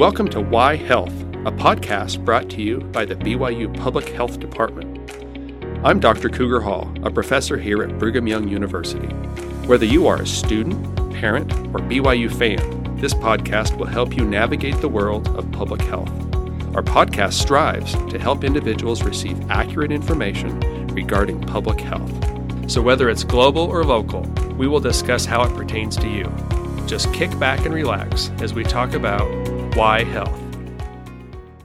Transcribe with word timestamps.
Welcome 0.00 0.28
to 0.28 0.40
Why 0.40 0.76
Health, 0.76 1.12
a 1.44 1.52
podcast 1.52 2.24
brought 2.24 2.48
to 2.52 2.62
you 2.62 2.80
by 2.80 3.04
the 3.04 3.16
BYU 3.16 3.76
Public 3.76 4.08
Health 4.08 4.40
Department. 4.40 4.98
I'm 5.84 6.00
Dr. 6.00 6.30
Cougar 6.30 6.62
Hall, 6.62 6.90
a 7.02 7.10
professor 7.10 7.58
here 7.58 7.82
at 7.82 7.98
Brigham 7.98 8.26
Young 8.26 8.48
University. 8.48 9.08
Whether 9.66 9.84
you 9.84 10.06
are 10.06 10.22
a 10.22 10.26
student, 10.26 10.96
parent, 11.12 11.52
or 11.52 11.80
BYU 11.80 12.32
fan, 12.32 12.96
this 12.96 13.12
podcast 13.12 13.76
will 13.76 13.88
help 13.88 14.16
you 14.16 14.24
navigate 14.24 14.80
the 14.80 14.88
world 14.88 15.28
of 15.36 15.52
public 15.52 15.82
health. 15.82 16.08
Our 16.74 16.82
podcast 16.82 17.34
strives 17.34 17.92
to 18.10 18.18
help 18.18 18.42
individuals 18.42 19.02
receive 19.02 19.50
accurate 19.50 19.92
information 19.92 20.58
regarding 20.94 21.42
public 21.42 21.78
health. 21.78 22.70
So, 22.70 22.80
whether 22.80 23.10
it's 23.10 23.22
global 23.22 23.64
or 23.64 23.84
local, 23.84 24.22
we 24.56 24.66
will 24.66 24.80
discuss 24.80 25.26
how 25.26 25.42
it 25.42 25.54
pertains 25.54 25.94
to 25.98 26.08
you. 26.08 26.24
Just 26.86 27.12
kick 27.12 27.38
back 27.38 27.66
and 27.66 27.74
relax 27.74 28.30
as 28.40 28.54
we 28.54 28.64
talk 28.64 28.94
about 28.94 29.59
why 29.74 30.04
Health. 30.04 30.40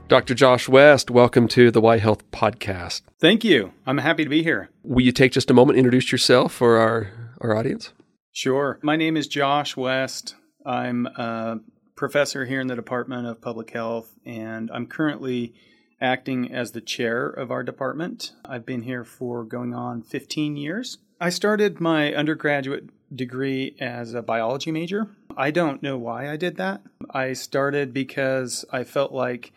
Dr. 0.08 0.34
Josh 0.34 0.68
West, 0.68 1.10
welcome 1.10 1.48
to 1.48 1.72
the 1.72 1.80
Why 1.80 1.98
Health 1.98 2.30
podcast. 2.30 3.02
Thank 3.20 3.42
you. 3.42 3.72
I'm 3.86 3.98
happy 3.98 4.22
to 4.22 4.30
be 4.30 4.44
here. 4.44 4.70
Will 4.84 5.04
you 5.04 5.10
take 5.10 5.32
just 5.32 5.50
a 5.50 5.54
moment 5.54 5.74
to 5.74 5.78
introduce 5.78 6.12
yourself 6.12 6.52
for 6.52 6.76
our, 6.76 7.10
our 7.40 7.56
audience? 7.56 7.92
Sure. 8.30 8.78
My 8.82 8.94
name 8.94 9.16
is 9.16 9.26
Josh 9.26 9.76
West. 9.76 10.36
I'm 10.64 11.06
a 11.06 11.58
professor 11.96 12.44
here 12.44 12.60
in 12.60 12.68
the 12.68 12.76
Department 12.76 13.26
of 13.26 13.40
Public 13.40 13.70
Health, 13.70 14.12
and 14.24 14.70
I'm 14.70 14.86
currently 14.86 15.54
acting 16.00 16.52
as 16.52 16.72
the 16.72 16.80
chair 16.80 17.26
of 17.26 17.50
our 17.50 17.64
department. 17.64 18.32
I've 18.44 18.66
been 18.66 18.82
here 18.82 19.04
for 19.04 19.42
going 19.42 19.74
on 19.74 20.02
15 20.02 20.56
years. 20.56 20.98
I 21.20 21.30
started 21.30 21.80
my 21.80 22.14
undergraduate 22.14 22.90
degree 23.14 23.74
as 23.80 24.14
a 24.14 24.22
biology 24.22 24.70
major. 24.70 25.08
I 25.36 25.50
don't 25.50 25.82
know 25.82 25.98
why 25.98 26.30
I 26.30 26.36
did 26.36 26.56
that. 26.56 26.82
I 27.10 27.34
started 27.34 27.92
because 27.92 28.64
I 28.72 28.84
felt 28.84 29.12
like 29.12 29.52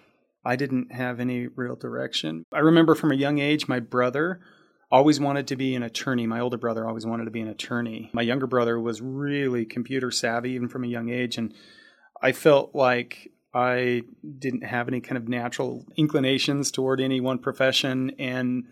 I 0.46 0.56
didn't 0.56 0.92
have 0.92 1.20
any 1.20 1.48
real 1.48 1.76
direction. 1.76 2.44
I 2.54 2.60
remember 2.60 2.96
from 2.96 3.12
a 3.12 3.16
young 3.16 3.40
age, 3.40 3.68
my 3.68 3.80
brother 3.80 4.40
always 4.92 5.20
wanted 5.20 5.48
to 5.48 5.56
be 5.56 5.76
an 5.76 5.84
attorney. 5.84 6.26
My 6.26 6.40
older 6.40 6.58
brother 6.58 6.88
always 6.88 7.06
wanted 7.06 7.26
to 7.26 7.32
be 7.32 7.42
an 7.42 7.48
attorney. 7.48 8.10
My 8.14 8.22
younger 8.22 8.48
brother 8.48 8.80
was 8.80 9.02
really 9.02 9.66
computer 9.66 10.12
savvy, 10.12 10.52
even 10.52 10.68
from 10.68 10.84
a 10.84 10.88
young 10.88 11.10
age. 11.10 11.38
And 11.38 11.54
I 12.22 12.32
felt 12.32 12.74
like 12.74 13.32
I 13.54 14.04
didn't 14.38 14.64
have 14.64 14.88
any 14.88 15.02
kind 15.02 15.18
of 15.18 15.28
natural 15.28 15.86
inclinations 15.96 16.72
toward 16.72 17.00
any 17.00 17.22
one 17.22 17.40
profession. 17.40 18.12
And 18.20 18.66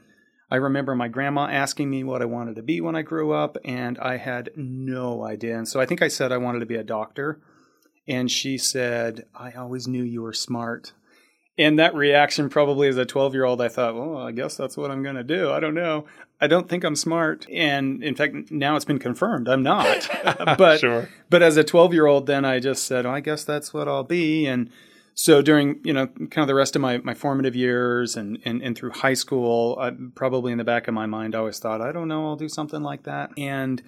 I 0.50 0.56
remember 0.56 0.96
my 0.96 1.08
grandma 1.10 1.48
asking 1.48 1.90
me 1.90 2.04
what 2.04 2.22
I 2.22 2.26
wanted 2.26 2.56
to 2.56 2.64
be 2.64 2.80
when 2.80 2.96
I 2.96 3.02
grew 3.02 3.34
up, 3.34 3.58
and 3.66 3.98
I 4.00 4.18
had 4.18 4.52
no 4.56 5.24
idea. 5.26 5.58
And 5.58 5.68
so 5.68 5.82
I 5.82 5.86
think 5.86 6.02
I 6.02 6.08
said 6.08 6.32
I 6.32 6.38
wanted 6.38 6.60
to 6.60 6.66
be 6.66 6.76
a 6.76 6.84
doctor. 6.84 7.40
And 8.08 8.32
she 8.32 8.58
said, 8.58 9.26
I 9.36 9.52
always 9.52 9.88
knew 9.88 10.04
you 10.04 10.22
were 10.22 10.34
smart. 10.34 10.94
And 11.58 11.78
that 11.80 11.96
reaction, 11.96 12.50
probably 12.50 12.88
as 12.88 12.98
a 12.98 13.06
12 13.06 13.34
year 13.34 13.44
old, 13.44 13.62
I 13.62 13.68
thought, 13.68 13.96
well, 13.96 14.18
I 14.18 14.32
guess 14.32 14.56
that's 14.56 14.78
what 14.78 14.92
I'm 14.92 15.04
going 15.04 15.16
to 15.16 15.24
do. 15.24 15.52
I 15.52 15.60
don't 15.60 15.74
know. 15.74 16.06
I 16.40 16.48
don't 16.48 16.70
think 16.70 16.84
I'm 16.84 16.96
smart. 16.96 17.48
And 17.52 18.04
in 18.04 18.16
fact, 18.16 18.52
now 18.52 18.76
it's 18.76 18.86
been 18.86 19.00
confirmed 19.00 19.50
I'm 19.50 19.64
not. 19.64 20.08
but, 20.58 20.80
sure. 20.80 21.10
but 21.30 21.42
as 21.42 21.58
a 21.58 21.64
12 21.64 21.94
year 21.94 22.06
old, 22.06 22.28
then 22.28 22.46
I 22.46 22.60
just 22.60 22.84
said, 22.84 23.06
oh, 23.06 23.12
I 23.12 23.20
guess 23.20 23.44
that's 23.44 23.74
what 23.74 23.88
I'll 23.88 24.04
be. 24.04 24.46
And 24.46 24.70
so 25.18 25.42
during 25.42 25.82
you 25.84 25.92
know 25.92 26.06
kind 26.08 26.38
of 26.38 26.48
the 26.48 26.56
rest 26.56 26.76
of 26.76 26.82
my, 26.82 27.00
my 27.00 27.16
formative 27.16 27.56
years 27.56 28.16
and, 28.16 28.38
and, 28.46 28.62
and 28.62 28.78
through 28.78 28.92
high 28.92 29.16
school 29.16 29.76
I, 29.82 29.92
probably 30.14 30.52
in 30.52 30.60
the 30.60 30.64
back 30.64 30.88
of 30.88 30.94
my 30.94 31.08
mind 31.08 31.36
i 31.36 31.40
always 31.40 31.60
thought 31.60 31.82
i 31.82 31.92
don't 31.92 32.08
know 32.08 32.28
i'll 32.28 32.36
do 32.38 32.48
something 32.48 32.84
like 32.84 33.04
that. 33.04 33.32
And 33.38 33.82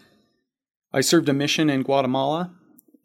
i 0.92 1.02
served 1.02 1.30
a 1.30 1.34
mission 1.34 1.70
in 1.70 1.84
guatemala 1.84 2.52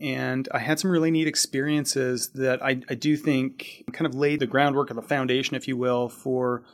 and 0.00 0.48
i 0.52 0.58
had 0.58 0.80
some 0.80 0.90
really 0.90 1.10
neat 1.10 1.28
experiences 1.28 2.30
that 2.30 2.62
i, 2.62 2.80
I 2.88 2.94
do 2.94 3.16
think 3.16 3.84
kind 3.92 4.06
of 4.06 4.14
laid 4.14 4.40
the 4.40 4.46
groundwork 4.46 4.90
of 4.90 4.96
the 4.96 5.02
foundation 5.02 5.54
if 5.54 5.68
you 5.68 5.76
will 5.76 6.08
for 6.08 6.64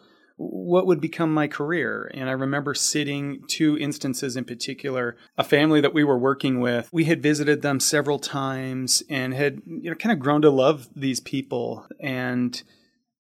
what 0.43 0.87
would 0.87 1.03
become 1.03 1.35
my 1.35 1.47
career. 1.47 2.11
And 2.15 2.27
I 2.31 2.33
remember 2.33 2.73
sitting 2.73 3.43
two 3.47 3.77
instances 3.77 4.39
in 4.39 4.47
particular, 4.47 5.19
a 5.37 5.45
family 5.45 5.83
that 5.83 5.93
we 5.93 6.03
were 6.03 6.19
working 6.19 6.61
with. 6.61 6.89
We 6.91 7.05
had 7.05 7.23
visited 7.23 7.61
them 7.61 7.79
several 7.79 8.19
times 8.19 9.03
and 9.11 9.35
had, 9.35 9.61
you 9.67 9.91
know, 9.91 9.97
kind 9.97 10.15
of 10.15 10.19
grown 10.19 10.41
to 10.41 10.51
love 10.51 10.89
these 10.97 11.21
people 11.21 11.87
and 12.01 12.63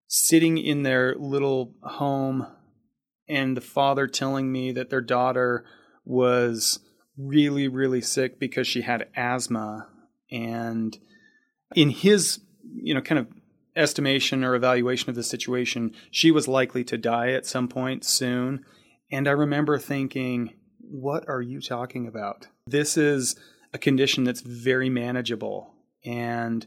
sitting 0.08 0.56
in 0.56 0.82
their 0.82 1.14
little 1.16 1.74
home 1.82 2.46
and 3.28 3.54
the 3.54 3.60
father 3.60 4.06
telling 4.06 4.50
me 4.50 4.72
that 4.72 4.88
their 4.88 5.02
daughter 5.02 5.66
was 6.06 6.80
really, 7.18 7.68
really 7.68 8.00
sick 8.00 8.40
because 8.40 8.66
she 8.66 8.80
had 8.80 9.08
asthma. 9.14 9.88
And 10.30 10.96
in 11.76 11.90
his, 11.90 12.40
you 12.64 12.94
know, 12.94 13.02
kind 13.02 13.18
of 13.18 13.26
estimation 13.76 14.44
or 14.44 14.54
evaluation 14.54 15.10
of 15.10 15.16
the 15.16 15.22
situation, 15.22 15.92
she 16.10 16.30
was 16.30 16.48
likely 16.48 16.84
to 16.84 16.98
die 16.98 17.30
at 17.30 17.46
some 17.46 17.68
point 17.68 18.04
soon. 18.04 18.64
And 19.10 19.28
I 19.28 19.32
remember 19.32 19.78
thinking, 19.78 20.54
what 20.78 21.28
are 21.28 21.42
you 21.42 21.60
talking 21.60 22.06
about? 22.06 22.48
This 22.66 22.96
is 22.96 23.36
a 23.72 23.78
condition 23.78 24.24
that's 24.24 24.40
very 24.40 24.90
manageable. 24.90 25.74
And, 26.04 26.66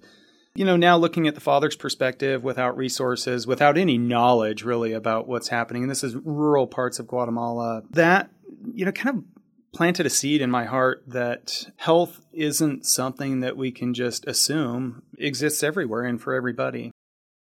you 0.56 0.66
know, 0.66 0.78
now 0.78 0.98
looking 0.98 1.28
at 1.28 1.36
the 1.36 1.42
father's 1.42 1.76
perspective 1.76 2.44
without 2.44 2.78
resources, 2.78 3.48
without 3.48 3.78
any 3.78 3.98
knowledge 3.98 4.64
really 4.64 4.94
about 4.94 5.28
what's 5.28 5.50
happening, 5.50 5.84
and 5.84 5.92
this 5.92 6.04
is 6.04 6.16
rural 6.16 6.68
parts 6.68 7.00
of 7.00 7.08
Guatemala, 7.08 7.84
that, 7.92 8.30
you 8.74 8.86
know, 8.86 8.92
kind 8.92 9.18
of 9.18 9.24
planted 9.74 10.06
a 10.06 10.10
seed 10.10 10.42
in 10.42 10.52
my 10.52 10.66
heart 10.66 11.04
that 11.08 11.66
health 11.78 12.22
isn't 12.32 12.86
something 12.86 13.40
that 13.40 13.58
we 13.58 13.72
can 13.72 13.94
just 13.94 14.26
assume 14.28 15.02
exists 15.18 15.64
everywhere 15.64 16.04
and 16.04 16.22
for 16.22 16.34
everybody. 16.34 16.92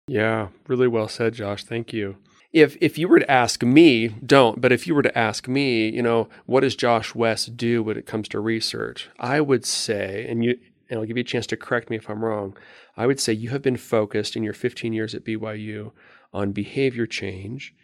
Yeah, 0.08 0.48
really 0.66 0.88
well 0.88 1.08
said, 1.08 1.34
Josh. 1.34 1.64
Thank 1.64 1.92
you. 1.92 2.16
If 2.52 2.76
if 2.80 2.98
you 2.98 3.08
were 3.08 3.20
to 3.20 3.30
ask 3.30 3.62
me, 3.62 4.08
don't, 4.08 4.60
but 4.60 4.72
if 4.72 4.86
you 4.86 4.94
were 4.94 5.02
to 5.02 5.18
ask 5.18 5.48
me, 5.48 5.88
you 5.88 6.02
know, 6.02 6.28
what 6.44 6.60
does 6.60 6.76
Josh 6.76 7.14
West 7.14 7.56
do 7.56 7.82
when 7.82 7.96
it 7.96 8.06
comes 8.06 8.28
to 8.28 8.40
research? 8.40 9.08
I 9.18 9.40
would 9.40 9.64
say, 9.64 10.26
and 10.28 10.44
you 10.44 10.58
and 10.90 10.98
I'll 10.98 11.06
give 11.06 11.16
you 11.16 11.22
a 11.22 11.24
chance 11.24 11.46
to 11.48 11.56
correct 11.56 11.88
me 11.88 11.96
if 11.96 12.10
I'm 12.10 12.24
wrong. 12.24 12.56
I 12.96 13.06
would 13.06 13.20
say 13.20 13.32
you 13.32 13.48
have 13.50 13.62
been 13.62 13.78
focused 13.78 14.36
in 14.36 14.42
your 14.42 14.52
15 14.52 14.92
years 14.92 15.14
at 15.14 15.24
BYU 15.24 15.92
on 16.34 16.52
behavior 16.52 17.06
change, 17.06 17.74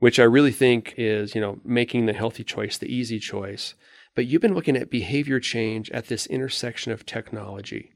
which 0.00 0.18
I 0.18 0.24
really 0.24 0.50
think 0.50 0.94
is, 0.96 1.36
you 1.36 1.40
know, 1.40 1.60
making 1.64 2.06
the 2.06 2.12
healthy 2.12 2.42
choice 2.42 2.76
the 2.78 2.92
easy 2.92 3.20
choice. 3.20 3.74
But 4.16 4.26
you've 4.26 4.42
been 4.42 4.54
looking 4.54 4.76
at 4.76 4.90
behavior 4.90 5.38
change 5.38 5.90
at 5.92 6.08
this 6.08 6.26
intersection 6.26 6.90
of 6.90 7.06
technology 7.06 7.92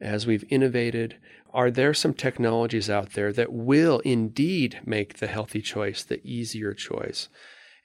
as 0.00 0.26
we've 0.26 0.44
innovated, 0.48 1.16
are 1.52 1.70
there 1.70 1.94
some 1.94 2.14
technologies 2.14 2.88
out 2.90 3.12
there 3.12 3.32
that 3.32 3.52
will 3.52 4.00
indeed 4.00 4.80
make 4.84 5.18
the 5.18 5.26
healthy 5.26 5.60
choice 5.60 6.02
the 6.02 6.20
easier 6.24 6.72
choice? 6.74 7.28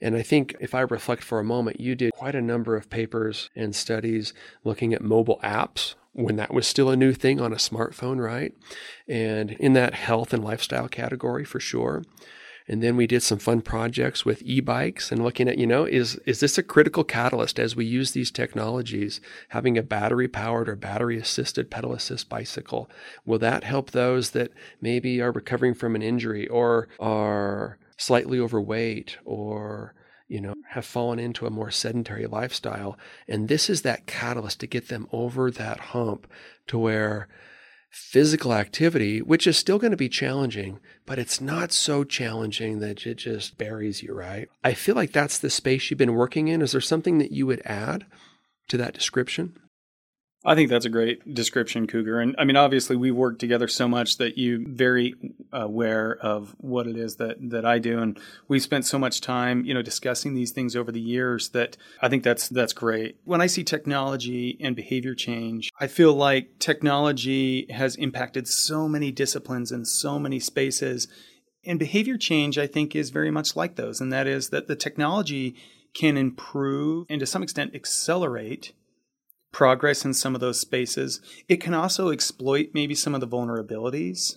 And 0.01 0.15
I 0.15 0.21
think 0.21 0.55
if 0.59 0.75
I 0.75 0.81
reflect 0.81 1.23
for 1.23 1.39
a 1.39 1.43
moment, 1.43 1.79
you 1.79 1.95
did 1.95 2.13
quite 2.13 2.35
a 2.35 2.41
number 2.41 2.75
of 2.75 2.89
papers 2.89 3.49
and 3.55 3.75
studies 3.75 4.33
looking 4.63 4.93
at 4.93 5.01
mobile 5.01 5.39
apps 5.43 5.95
when 6.11 6.35
that 6.37 6.53
was 6.53 6.67
still 6.67 6.89
a 6.89 6.95
new 6.95 7.13
thing 7.13 7.41
on 7.41 7.51
a 7.51 7.57
smartphone, 7.57 8.23
right? 8.23 8.53
And 9.07 9.51
in 9.51 9.73
that 9.73 9.93
health 9.93 10.33
and 10.33 10.43
lifestyle 10.43 10.87
category 10.87 11.43
for 11.43 11.59
sure. 11.59 12.03
And 12.67 12.81
then 12.81 12.97
we 12.97 13.05
did 13.05 13.21
some 13.21 13.37
fun 13.37 13.61
projects 13.61 14.25
with 14.25 14.41
e-bikes 14.41 15.11
and 15.11 15.23
looking 15.23 15.47
at, 15.47 15.59
you 15.59 15.67
know, 15.67 15.85
is 15.85 16.15
is 16.25 16.39
this 16.39 16.57
a 16.57 16.63
critical 16.63 17.03
catalyst 17.03 17.59
as 17.59 17.75
we 17.75 17.85
use 17.85 18.11
these 18.11 18.31
technologies? 18.31 19.21
Having 19.49 19.77
a 19.77 19.83
battery 19.83 20.27
powered 20.27 20.67
or 20.67 20.75
battery 20.75 21.17
assisted 21.17 21.69
pedal 21.69 21.93
assist 21.93 22.27
bicycle, 22.27 22.89
will 23.25 23.39
that 23.39 23.63
help 23.63 23.91
those 23.91 24.31
that 24.31 24.51
maybe 24.81 25.21
are 25.21 25.31
recovering 25.31 25.75
from 25.75 25.95
an 25.95 26.01
injury 26.01 26.47
or 26.47 26.87
are 26.99 27.77
slightly 27.97 28.39
overweight 28.39 29.17
or 29.25 29.93
you 30.27 30.41
know, 30.41 30.55
have 30.69 30.85
fallen 30.85 31.19
into 31.19 31.45
a 31.45 31.51
more 31.51 31.69
sedentary 31.69 32.25
lifestyle. 32.25 32.97
And 33.27 33.47
this 33.47 33.69
is 33.69 33.83
that 33.83 34.07
catalyst 34.07 34.59
to 34.61 34.67
get 34.67 34.87
them 34.87 35.07
over 35.11 35.51
that 35.51 35.79
hump 35.79 36.25
to 36.65 36.79
where 36.79 37.27
physical 37.95 38.53
activity, 38.53 39.21
which 39.21 39.47
is 39.47 39.55
still 39.57 39.79
going 39.79 39.91
to 39.91 39.97
be 39.97 40.09
challenging, 40.09 40.81
but 41.05 41.17
it's 41.17 41.39
not 41.39 41.71
so 41.71 42.03
challenging 42.03 42.79
that 42.79 43.07
it 43.07 43.15
just 43.15 43.57
buries 43.57 44.03
you, 44.03 44.13
right? 44.13 44.49
I 44.65 44.73
feel 44.73 44.95
like 44.95 45.13
that's 45.13 45.37
the 45.37 45.49
space 45.49 45.89
you've 45.89 45.97
been 45.97 46.13
working 46.13 46.49
in. 46.49 46.61
Is 46.61 46.73
there 46.73 46.81
something 46.81 47.19
that 47.19 47.31
you 47.31 47.47
would 47.47 47.61
add 47.63 48.05
to 48.67 48.75
that 48.75 48.93
description? 48.93 49.57
I 50.45 50.53
think 50.53 50.69
that's 50.69 50.85
a 50.85 50.89
great 50.89 51.33
description, 51.33 51.87
Cougar. 51.87 52.19
And 52.19 52.35
I 52.37 52.43
mean, 52.43 52.55
obviously, 52.55 52.95
we 52.95 53.09
work 53.09 53.39
together 53.39 53.67
so 53.67 53.87
much 53.87 54.17
that 54.17 54.37
you 54.37 54.63
very 54.67 55.15
uh, 55.51 55.61
aware 55.61 56.17
of 56.21 56.55
what 56.59 56.85
it 56.85 56.95
is 56.95 57.15
that 57.15 57.37
that 57.49 57.65
I 57.65 57.79
do, 57.79 57.99
and 57.99 58.19
we 58.47 58.59
spent 58.59 58.85
so 58.85 58.99
much 58.99 59.21
time, 59.21 59.65
you 59.65 59.73
know, 59.73 59.81
discussing 59.81 60.35
these 60.35 60.51
things 60.51 60.75
over 60.75 60.91
the 60.91 61.01
years 61.01 61.49
that 61.49 61.77
I 62.01 62.09
think 62.09 62.23
that's 62.23 62.47
that's 62.47 62.73
great. 62.73 63.17
When 63.25 63.41
I 63.41 63.47
see 63.47 63.63
technology 63.63 64.57
and 64.61 64.75
behavior 64.75 65.15
change, 65.15 65.71
I 65.79 65.87
feel 65.87 66.13
like 66.13 66.59
technology 66.59 67.65
has 67.71 67.95
impacted 67.95 68.47
so 68.47 68.87
many 68.87 69.11
disciplines 69.11 69.71
and 69.71 69.87
so 69.87 70.19
many 70.19 70.39
spaces, 70.39 71.07
and 71.65 71.79
behavior 71.79 72.17
change, 72.17 72.59
I 72.59 72.67
think, 72.67 72.95
is 72.95 73.09
very 73.09 73.31
much 73.31 73.55
like 73.55 73.77
those, 73.77 73.99
and 73.99 74.13
that 74.13 74.27
is 74.27 74.49
that 74.49 74.67
the 74.67 74.75
technology 74.75 75.55
can 75.95 76.17
improve 76.17 77.07
and 77.09 77.21
to 77.21 77.25
some 77.25 77.41
extent 77.41 77.73
accelerate 77.73 78.73
progress 79.55 80.03
in 80.03 80.13
some 80.13 80.35
of 80.35 80.41
those 80.41 80.59
spaces. 80.59 81.21
It 81.47 81.61
can 81.61 81.73
also 81.73 82.09
exploit 82.09 82.71
maybe 82.73 82.93
some 82.93 83.15
of 83.15 83.21
the 83.21 83.27
vulnerabilities. 83.27 84.35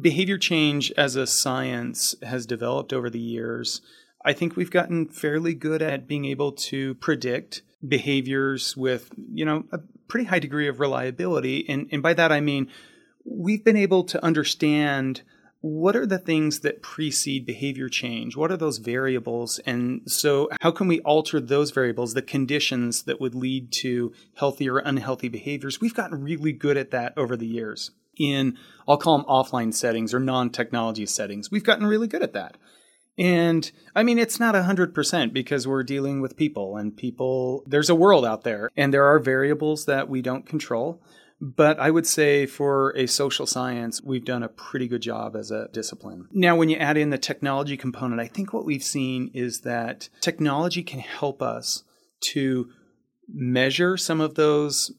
Behavior 0.00 0.38
change 0.38 0.90
as 0.96 1.14
a 1.14 1.26
science 1.26 2.14
has 2.22 2.46
developed 2.46 2.94
over 2.94 3.10
the 3.10 3.20
years. 3.20 3.82
I 4.24 4.32
think 4.32 4.56
we've 4.56 4.70
gotten 4.70 5.08
fairly 5.08 5.52
good 5.52 5.82
at 5.82 6.08
being 6.08 6.24
able 6.24 6.52
to 6.52 6.94
predict 6.94 7.60
behaviors 7.86 8.74
with, 8.74 9.10
you 9.30 9.44
know, 9.44 9.64
a 9.72 9.80
pretty 10.08 10.24
high 10.24 10.38
degree 10.38 10.68
of 10.68 10.80
reliability. 10.80 11.66
And, 11.68 11.86
and 11.92 12.02
by 12.02 12.14
that 12.14 12.32
I 12.32 12.40
mean 12.40 12.70
we've 13.26 13.62
been 13.62 13.76
able 13.76 14.04
to 14.04 14.24
understand 14.24 15.20
what 15.66 15.96
are 15.96 16.06
the 16.06 16.18
things 16.18 16.60
that 16.60 16.80
precede 16.80 17.44
behavior 17.44 17.88
change? 17.88 18.36
What 18.36 18.52
are 18.52 18.56
those 18.56 18.78
variables? 18.78 19.58
And 19.66 20.02
so, 20.06 20.48
how 20.60 20.70
can 20.70 20.86
we 20.86 21.00
alter 21.00 21.40
those 21.40 21.72
variables, 21.72 22.14
the 22.14 22.22
conditions 22.22 23.02
that 23.02 23.20
would 23.20 23.34
lead 23.34 23.72
to 23.82 24.12
healthy 24.36 24.70
or 24.70 24.78
unhealthy 24.78 25.28
behaviors? 25.28 25.80
We've 25.80 25.94
gotten 25.94 26.22
really 26.22 26.52
good 26.52 26.76
at 26.76 26.92
that 26.92 27.14
over 27.16 27.36
the 27.36 27.48
years. 27.48 27.90
In, 28.16 28.56
I'll 28.86 28.96
call 28.96 29.18
them 29.18 29.26
offline 29.26 29.74
settings 29.74 30.14
or 30.14 30.20
non 30.20 30.50
technology 30.50 31.04
settings, 31.04 31.50
we've 31.50 31.64
gotten 31.64 31.86
really 31.86 32.06
good 32.06 32.22
at 32.22 32.32
that. 32.34 32.56
And 33.18 33.70
I 33.94 34.02
mean, 34.02 34.18
it's 34.18 34.38
not 34.38 34.54
100% 34.54 35.32
because 35.32 35.66
we're 35.66 35.82
dealing 35.82 36.20
with 36.20 36.36
people 36.36 36.76
and 36.76 36.96
people, 36.96 37.64
there's 37.66 37.90
a 37.90 37.94
world 37.94 38.24
out 38.24 38.44
there 38.44 38.70
and 38.76 38.92
there 38.92 39.06
are 39.06 39.18
variables 39.18 39.86
that 39.86 40.08
we 40.08 40.22
don't 40.22 40.46
control. 40.46 41.02
But 41.40 41.78
I 41.78 41.90
would 41.90 42.06
say 42.06 42.46
for 42.46 42.96
a 42.96 43.06
social 43.06 43.46
science, 43.46 44.02
we've 44.02 44.24
done 44.24 44.42
a 44.42 44.48
pretty 44.48 44.88
good 44.88 45.02
job 45.02 45.36
as 45.36 45.50
a 45.50 45.68
discipline. 45.72 46.28
Now, 46.32 46.56
when 46.56 46.68
you 46.70 46.76
add 46.76 46.96
in 46.96 47.10
the 47.10 47.18
technology 47.18 47.76
component, 47.76 48.20
I 48.20 48.26
think 48.26 48.52
what 48.52 48.64
we've 48.64 48.82
seen 48.82 49.30
is 49.34 49.60
that 49.60 50.08
technology 50.20 50.82
can 50.82 51.00
help 51.00 51.42
us 51.42 51.84
to 52.32 52.70
measure 53.28 53.96
some 53.96 54.20
of 54.20 54.34
those 54.34 54.92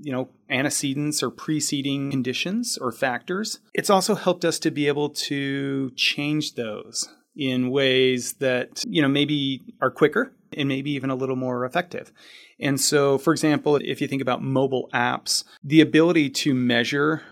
you 0.00 0.12
know 0.12 0.28
antecedents 0.50 1.22
or 1.22 1.30
preceding 1.30 2.10
conditions 2.10 2.78
or 2.80 2.90
factors 2.90 3.60
it's 3.74 3.90
also 3.90 4.14
helped 4.14 4.44
us 4.44 4.58
to 4.58 4.70
be 4.70 4.88
able 4.88 5.08
to 5.10 5.90
change 5.94 6.54
those 6.54 7.08
in 7.36 7.70
ways 7.70 8.34
that 8.34 8.82
you 8.86 9.02
know 9.02 9.08
maybe 9.08 9.62
are 9.80 9.90
quicker 9.90 10.32
and 10.56 10.68
maybe 10.68 10.90
even 10.92 11.10
a 11.10 11.14
little 11.14 11.36
more 11.36 11.64
effective. 11.64 12.12
And 12.60 12.80
so, 12.80 13.18
for 13.18 13.32
example, 13.32 13.76
if 13.76 14.00
you 14.00 14.06
think 14.06 14.22
about 14.22 14.42
mobile 14.42 14.88
apps, 14.94 15.44
the 15.62 15.80
ability 15.80 16.30
to 16.30 16.54
measure 16.54 17.22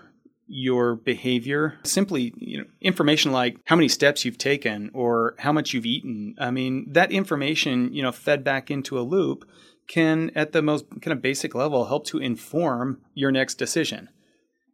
your 0.49 0.97
behavior 0.97 1.79
simply 1.83 2.35
you 2.37 2.59
know 2.59 2.65
information 2.83 3.33
like 3.33 3.57
how 3.65 3.75
many 3.75 3.89
steps 3.89 4.23
you've 4.23 4.37
taken 4.37 4.91
or 4.93 5.35
how 5.39 5.51
much 5.51 5.73
you've 5.73 5.87
eaten 5.87 6.35
i 6.39 6.51
mean 6.51 6.85
that 6.93 7.11
information 7.11 7.91
you 7.95 8.03
know 8.03 8.13
fed 8.13 8.45
back 8.45 8.71
into 8.71 8.99
a 8.99 9.01
loop 9.01 9.49
can 9.89 10.31
at 10.35 10.53
the 10.53 10.61
most 10.61 10.85
kind 11.01 11.13
of 11.13 11.23
basic 11.23 11.55
level 11.55 11.87
help 11.87 12.05
to 12.05 12.19
inform 12.19 13.01
your 13.15 13.33
next 13.33 13.55
decision 13.55 14.11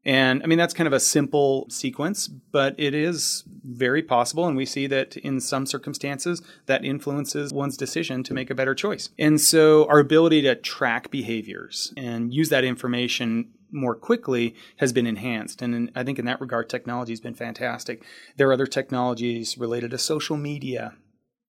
and 0.09 0.43
I 0.43 0.47
mean, 0.47 0.57
that's 0.57 0.73
kind 0.73 0.87
of 0.87 0.95
a 0.95 1.01
simple 1.01 1.67
sequence, 1.69 2.29
but 2.29 2.75
it 2.79 2.95
is 2.95 3.45
very 3.63 4.03
possible. 4.03 4.47
And 4.47 4.57
we 4.57 4.65
see 4.65 4.87
that 4.87 5.19
in 5.19 5.39
some 5.39 5.67
circumstances 5.67 6.41
that 6.65 6.83
influences 6.83 7.53
one's 7.53 7.77
decision 7.77 8.23
to 8.23 8.33
make 8.33 8.49
a 8.49 8.55
better 8.55 8.75
choice. 8.75 9.11
And 9.19 9.39
so 9.39 9.87
our 9.87 9.99
ability 9.99 10.41
to 10.43 10.55
track 10.55 11.11
behaviors 11.11 11.93
and 11.95 12.33
use 12.33 12.49
that 12.49 12.65
information 12.65 13.51
more 13.71 13.95
quickly 13.95 14.55
has 14.79 14.95
been 14.95 15.07
enhanced. 15.07 15.61
And 15.61 15.75
in, 15.75 15.91
I 15.95 16.05
think 16.05 16.19
in 16.19 16.25
that 16.25 16.41
regard, 16.41 16.71
technology 16.71 17.13
has 17.13 17.21
been 17.21 17.35
fantastic. 17.35 18.03
There 18.39 18.49
are 18.49 18.55
other 18.55 18.67
technologies 18.67 19.59
related 19.59 19.91
to 19.91 19.99
social 19.99 20.39
media. 20.39 20.95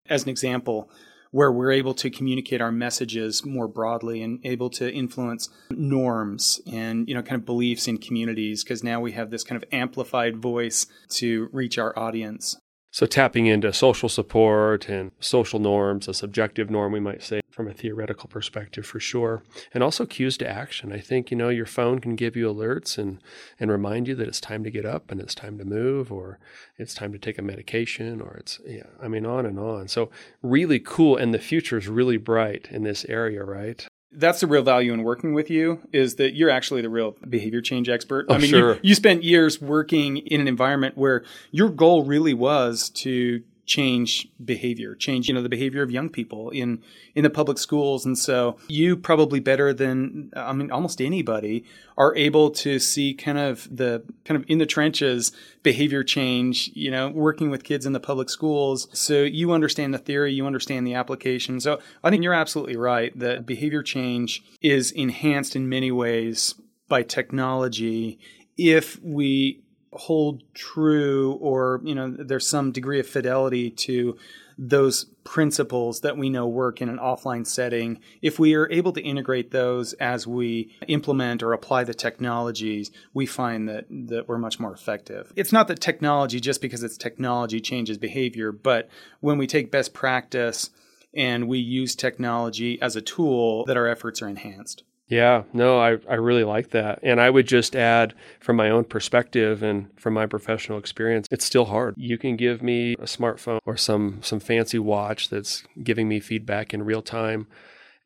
As 0.08 0.22
an 0.22 0.28
example, 0.28 0.88
where 1.34 1.50
we're 1.50 1.72
able 1.72 1.94
to 1.94 2.08
communicate 2.10 2.60
our 2.60 2.70
messages 2.70 3.44
more 3.44 3.66
broadly 3.66 4.22
and 4.22 4.38
able 4.46 4.70
to 4.70 4.88
influence 4.92 5.48
norms 5.68 6.60
and 6.64 7.08
you 7.08 7.14
know 7.14 7.22
kind 7.22 7.40
of 7.40 7.44
beliefs 7.44 7.88
in 7.88 7.98
communities 7.98 8.62
because 8.62 8.84
now 8.84 9.00
we 9.00 9.10
have 9.10 9.30
this 9.30 9.42
kind 9.42 9.60
of 9.60 9.68
amplified 9.72 10.36
voice 10.36 10.86
to 11.08 11.48
reach 11.50 11.76
our 11.76 11.98
audience 11.98 12.56
so 12.94 13.06
tapping 13.06 13.46
into 13.46 13.72
social 13.72 14.08
support 14.08 14.88
and 14.88 15.10
social 15.18 15.58
norms, 15.58 16.06
a 16.06 16.14
subjective 16.14 16.70
norm, 16.70 16.92
we 16.92 17.00
might 17.00 17.24
say, 17.24 17.40
from 17.50 17.66
a 17.66 17.74
theoretical 17.74 18.28
perspective 18.28 18.86
for 18.86 19.00
sure. 19.00 19.42
And 19.72 19.82
also 19.82 20.06
cues 20.06 20.38
to 20.38 20.48
action. 20.48 20.92
I 20.92 21.00
think, 21.00 21.32
you 21.32 21.36
know, 21.36 21.48
your 21.48 21.66
phone 21.66 21.98
can 21.98 22.14
give 22.14 22.36
you 22.36 22.46
alerts 22.46 22.96
and, 22.96 23.20
and 23.58 23.68
remind 23.68 24.06
you 24.06 24.14
that 24.14 24.28
it's 24.28 24.40
time 24.40 24.62
to 24.62 24.70
get 24.70 24.86
up 24.86 25.10
and 25.10 25.20
it's 25.20 25.34
time 25.34 25.58
to 25.58 25.64
move 25.64 26.12
or 26.12 26.38
it's 26.78 26.94
time 26.94 27.10
to 27.10 27.18
take 27.18 27.36
a 27.36 27.42
medication 27.42 28.20
or 28.20 28.36
it's, 28.36 28.60
yeah, 28.64 28.86
I 29.02 29.08
mean, 29.08 29.26
on 29.26 29.44
and 29.44 29.58
on. 29.58 29.88
So 29.88 30.12
really 30.40 30.78
cool. 30.78 31.16
And 31.16 31.34
the 31.34 31.40
future 31.40 31.78
is 31.78 31.88
really 31.88 32.16
bright 32.16 32.68
in 32.70 32.84
this 32.84 33.04
area, 33.06 33.42
right? 33.42 33.84
That's 34.16 34.40
the 34.40 34.46
real 34.46 34.62
value 34.62 34.92
in 34.92 35.02
working 35.02 35.34
with 35.34 35.50
you 35.50 35.80
is 35.92 36.16
that 36.16 36.34
you're 36.34 36.50
actually 36.50 36.82
the 36.82 36.88
real 36.88 37.16
behavior 37.28 37.60
change 37.60 37.88
expert. 37.88 38.26
Oh, 38.28 38.34
I 38.34 38.38
mean, 38.38 38.50
sure. 38.50 38.74
you, 38.74 38.80
you 38.82 38.94
spent 38.94 39.24
years 39.24 39.60
working 39.60 40.18
in 40.18 40.40
an 40.40 40.48
environment 40.48 40.96
where 40.96 41.24
your 41.50 41.68
goal 41.68 42.04
really 42.04 42.34
was 42.34 42.90
to 42.90 43.42
change 43.66 44.28
behavior, 44.44 44.94
change, 44.94 45.28
you 45.28 45.34
know, 45.34 45.42
the 45.42 45.48
behavior 45.48 45.82
of 45.82 45.90
young 45.90 46.08
people 46.08 46.50
in 46.50 46.82
in 47.14 47.24
the 47.24 47.30
public 47.30 47.58
schools. 47.58 48.04
And 48.04 48.16
so 48.16 48.56
you 48.68 48.96
probably 48.96 49.40
better 49.40 49.72
than 49.72 50.30
I 50.36 50.52
mean 50.52 50.70
almost 50.70 51.00
anybody 51.00 51.64
are 51.96 52.14
able 52.16 52.50
to 52.50 52.78
see 52.78 53.14
kind 53.14 53.38
of 53.38 53.68
the 53.74 54.02
kind 54.24 54.40
of 54.40 54.48
in 54.48 54.58
the 54.58 54.66
trenches 54.66 55.32
behavior 55.62 56.04
change, 56.04 56.70
you 56.74 56.90
know, 56.90 57.08
working 57.08 57.50
with 57.50 57.64
kids 57.64 57.86
in 57.86 57.92
the 57.92 58.00
public 58.00 58.28
schools. 58.28 58.88
So 58.92 59.22
you 59.22 59.52
understand 59.52 59.94
the 59.94 59.98
theory, 59.98 60.32
you 60.32 60.46
understand 60.46 60.86
the 60.86 60.94
application. 60.94 61.60
So 61.60 61.80
I 62.02 62.10
think 62.10 62.22
you're 62.22 62.34
absolutely 62.34 62.76
right 62.76 63.18
that 63.18 63.46
behavior 63.46 63.82
change 63.82 64.42
is 64.60 64.90
enhanced 64.92 65.56
in 65.56 65.68
many 65.68 65.90
ways 65.90 66.54
by 66.88 67.02
technology 67.02 68.18
if 68.56 69.00
we 69.02 69.63
hold 69.94 70.42
true 70.54 71.38
or 71.40 71.80
you 71.84 71.94
know 71.94 72.10
there's 72.10 72.46
some 72.46 72.72
degree 72.72 73.00
of 73.00 73.06
fidelity 73.06 73.70
to 73.70 74.16
those 74.56 75.06
principles 75.24 76.00
that 76.00 76.16
we 76.16 76.30
know 76.30 76.46
work 76.46 76.80
in 76.80 76.88
an 76.88 76.98
offline 76.98 77.46
setting. 77.46 77.98
If 78.22 78.38
we 78.38 78.54
are 78.54 78.70
able 78.70 78.92
to 78.92 79.00
integrate 79.00 79.50
those 79.50 79.92
as 79.94 80.26
we 80.26 80.72
implement 80.86 81.42
or 81.42 81.52
apply 81.52 81.84
the 81.84 81.94
technologies 81.94 82.90
we 83.12 83.26
find 83.26 83.68
that 83.68 83.86
that 83.90 84.28
we're 84.28 84.38
much 84.38 84.60
more 84.60 84.72
effective. 84.72 85.32
It's 85.36 85.52
not 85.52 85.68
that 85.68 85.80
technology 85.80 86.40
just 86.40 86.60
because 86.60 86.82
it's 86.82 86.96
technology 86.96 87.60
changes 87.60 87.98
behavior 87.98 88.52
but 88.52 88.88
when 89.20 89.38
we 89.38 89.46
take 89.46 89.70
best 89.70 89.92
practice 89.94 90.70
and 91.14 91.48
we 91.48 91.58
use 91.58 91.94
technology 91.94 92.80
as 92.82 92.96
a 92.96 93.00
tool 93.00 93.64
that 93.66 93.76
our 93.76 93.86
efforts 93.86 94.20
are 94.20 94.28
enhanced 94.28 94.82
yeah, 95.06 95.42
no, 95.52 95.78
I, 95.78 95.98
I 96.08 96.14
really 96.14 96.44
like 96.44 96.70
that. 96.70 97.00
And 97.02 97.20
I 97.20 97.28
would 97.28 97.46
just 97.46 97.76
add 97.76 98.14
from 98.40 98.56
my 98.56 98.70
own 98.70 98.84
perspective 98.84 99.62
and 99.62 99.88
from 100.00 100.14
my 100.14 100.26
professional 100.26 100.78
experience, 100.78 101.28
it's 101.30 101.44
still 101.44 101.66
hard. 101.66 101.94
You 101.96 102.16
can 102.16 102.36
give 102.36 102.62
me 102.62 102.94
a 102.94 103.04
smartphone 103.04 103.58
or 103.66 103.76
some 103.76 104.20
some 104.22 104.40
fancy 104.40 104.78
watch 104.78 105.28
that's 105.28 105.64
giving 105.82 106.08
me 106.08 106.20
feedback 106.20 106.72
in 106.72 106.84
real 106.84 107.02
time. 107.02 107.46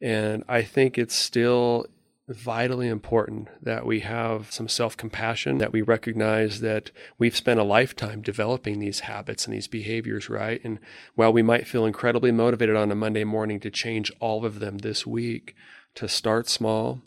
And 0.00 0.44
I 0.48 0.62
think 0.62 0.98
it's 0.98 1.14
still 1.14 1.86
vitally 2.28 2.88
important 2.88 3.48
that 3.62 3.86
we 3.86 4.00
have 4.00 4.52
some 4.52 4.68
self 4.68 4.96
compassion, 4.96 5.58
that 5.58 5.72
we 5.72 5.82
recognize 5.82 6.60
that 6.60 6.90
we've 7.16 7.36
spent 7.36 7.60
a 7.60 7.64
lifetime 7.64 8.22
developing 8.22 8.80
these 8.80 9.00
habits 9.00 9.46
and 9.46 9.54
these 9.54 9.68
behaviors, 9.68 10.28
right? 10.28 10.60
And 10.64 10.78
while 11.14 11.32
we 11.32 11.42
might 11.42 11.66
feel 11.66 11.86
incredibly 11.86 12.32
motivated 12.32 12.76
on 12.76 12.90
a 12.90 12.96
Monday 12.96 13.24
morning 13.24 13.60
to 13.60 13.70
change 13.70 14.12
all 14.20 14.44
of 14.44 14.60
them 14.60 14.78
this 14.78 15.06
week, 15.06 15.54
to 15.98 16.08
start 16.08 16.48
small 16.48 17.02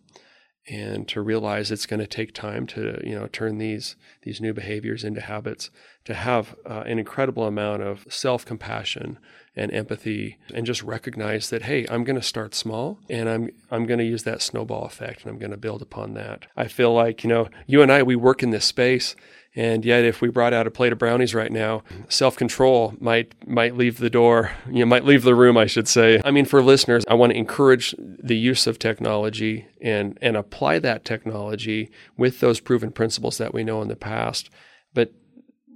and 0.68 1.08
to 1.08 1.22
realize 1.22 1.72
it's 1.72 1.86
going 1.86 2.02
to 2.02 2.06
take 2.06 2.34
time 2.34 2.68
to 2.68 3.02
you 3.06 3.18
know 3.18 3.28
turn 3.28 3.58
these 3.58 3.96
these 4.24 4.42
new 4.42 4.54
behaviors 4.54 5.06
into 5.06 5.22
habits 5.22 5.70
to 6.04 6.14
have 6.14 6.56
uh, 6.70 6.84
an 6.86 7.00
incredible 7.00 7.46
amount 7.46 7.82
of 7.82 8.06
self-compassion 8.10 9.18
and 9.56 9.74
empathy 9.74 10.38
and 10.54 10.66
just 10.66 10.84
recognize 10.84 11.50
that 11.50 11.64
hey 11.64 11.88
I'm 11.90 12.04
going 12.04 12.18
to 12.18 12.22
start 12.22 12.54
small 12.54 13.00
and 13.10 13.30
I'm 13.30 13.52
I'm 13.72 13.86
going 13.86 14.00
to 14.00 14.06
use 14.06 14.24
that 14.24 14.42
snowball 14.42 14.84
effect 14.84 15.22
and 15.22 15.32
I'm 15.32 15.40
going 15.40 15.52
to 15.52 15.58
build 15.58 15.82
upon 15.82 16.16
that. 16.16 16.48
I 16.58 16.68
feel 16.68 16.94
like 16.94 17.24
you 17.24 17.30
know 17.30 17.48
you 17.66 17.82
and 17.82 17.92
I 17.92 18.04
we 18.04 18.18
work 18.18 18.44
in 18.44 18.50
this 18.50 18.66
space 18.66 19.16
and 19.54 19.84
yet, 19.84 20.06
if 20.06 20.22
we 20.22 20.30
brought 20.30 20.54
out 20.54 20.66
a 20.66 20.72
plate 20.72 20.94
of 20.94 20.98
brownies 20.98 21.36
right 21.36 21.52
now, 21.52 21.84
self-control 22.08 22.96
might 23.00 23.34
might 23.46 23.76
leave 23.76 23.98
the 23.98 24.10
door. 24.10 24.52
You 24.68 24.80
know, 24.80 24.86
might 24.86 25.04
leave 25.04 25.24
the 25.24 25.36
room, 25.36 25.58
I 25.58 25.66
should 25.66 25.90
say. 25.90 26.22
I 26.24 26.32
mean, 26.32 26.46
for 26.46 26.62
listeners, 26.62 27.04
I 27.10 27.16
want 27.16 27.34
to 27.34 27.38
encourage 27.38 27.94
the 28.00 28.38
use 28.38 28.66
of 28.66 28.80
technology 28.80 29.68
and 29.82 30.18
and 30.22 30.38
apply 30.38 30.80
that 30.80 31.04
technology 31.04 31.92
with 32.16 32.40
those 32.40 32.62
proven 32.62 32.92
principles 32.92 33.38
that 33.40 33.54
we 33.54 33.66
know 33.66 33.82
in 33.82 33.90
the 33.90 33.96
past. 33.98 34.50
But 34.94 35.12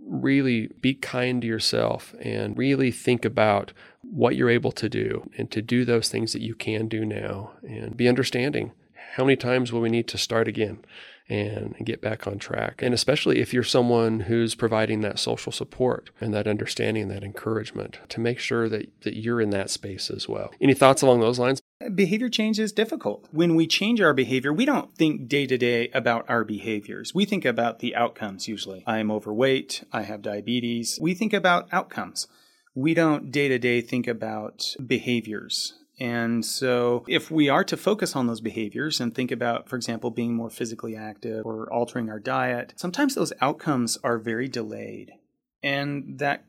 really 0.08 0.70
be 0.80 0.94
kind 0.94 1.42
to 1.42 1.48
yourself 1.48 2.16
and 2.22 2.58
really 2.58 2.92
think 2.92 3.26
about 3.26 3.74
what 4.02 4.36
you're 4.36 4.50
able 4.50 4.72
to 4.72 4.88
do 4.88 5.30
and 5.38 5.50
to 5.52 5.62
do 5.62 5.84
those 5.84 6.10
things 6.10 6.32
that 6.32 6.42
you 6.42 6.56
can 6.56 6.88
do 6.88 7.04
now 7.04 7.52
and 7.64 7.98
be 7.98 8.08
understanding. 8.08 8.72
How 9.16 9.26
many 9.26 9.36
times 9.36 9.72
will 9.72 9.82
we 9.82 9.90
need 9.90 10.08
to 10.10 10.18
start 10.18 10.48
again? 10.48 10.86
And 11.28 11.76
get 11.84 12.02
back 12.02 12.28
on 12.28 12.38
track. 12.38 12.82
And 12.82 12.94
especially 12.94 13.40
if 13.40 13.54
you're 13.54 13.64
someone 13.64 14.22
who's 14.22 14.54
providing 14.54 15.02
that 15.02 15.20
social 15.20 15.52
support 15.52 16.12
and 16.22 16.34
that 16.34 16.48
understanding, 16.48 17.08
that 17.08 17.24
encouragement 17.24 18.00
to 18.10 18.20
make 18.20 18.40
sure 18.40 18.70
that, 18.70 19.02
that 19.02 19.18
you're 19.18 19.42
in 19.42 19.50
that 19.50 19.70
space 19.70 20.10
as 20.10 20.30
well. 20.30 20.52
Any 20.62 20.74
thoughts 20.74 21.02
along 21.02 21.22
those 21.22 21.40
lines? 21.40 21.62
Behavior 21.94 22.30
change 22.30 22.60
is 22.60 22.72
difficult. 22.72 23.28
When 23.32 23.56
we 23.56 23.68
change 23.68 24.00
our 24.02 24.14
behavior, 24.14 24.54
we 24.54 24.66
don't 24.66 24.96
think 24.96 25.28
day 25.28 25.46
to 25.48 25.58
day 25.58 25.90
about 25.90 26.26
our 26.30 26.44
behaviors. 26.44 27.14
We 27.14 27.26
think 27.26 27.44
about 27.44 27.80
the 27.80 27.96
outcomes 27.96 28.48
usually. 28.48 28.84
I 28.88 29.00
am 29.00 29.12
overweight. 29.12 29.84
I 29.92 30.04
have 30.04 30.22
diabetes. 30.22 30.98
We 31.02 31.14
think 31.14 31.34
about 31.34 31.68
outcomes. 31.72 32.28
We 32.76 32.94
don't 32.94 33.32
day 33.32 33.48
to 33.48 33.58
day 33.58 33.82
think 33.82 34.08
about 34.08 34.76
behaviors. 34.86 35.74
And 36.00 36.46
so, 36.46 37.06
if 37.08 37.32
we 37.32 37.48
are 37.48 37.64
to 37.64 37.78
focus 37.78 38.16
on 38.16 38.28
those 38.28 38.42
behaviors 38.42 39.00
and 39.00 39.16
think 39.16 39.32
about, 39.32 39.70
for 39.70 39.78
example, 39.78 40.12
being 40.12 40.34
more 40.34 40.50
physically 40.50 40.96
active 40.96 41.46
or 41.46 41.72
altering 41.72 42.10
our 42.10 42.20
diet, 42.20 42.74
sometimes 42.76 43.16
those 43.16 43.32
outcomes 43.40 43.98
are 44.04 44.18
very 44.18 44.50
delayed. 44.50 45.14
And 45.64 46.20
that 46.20 46.44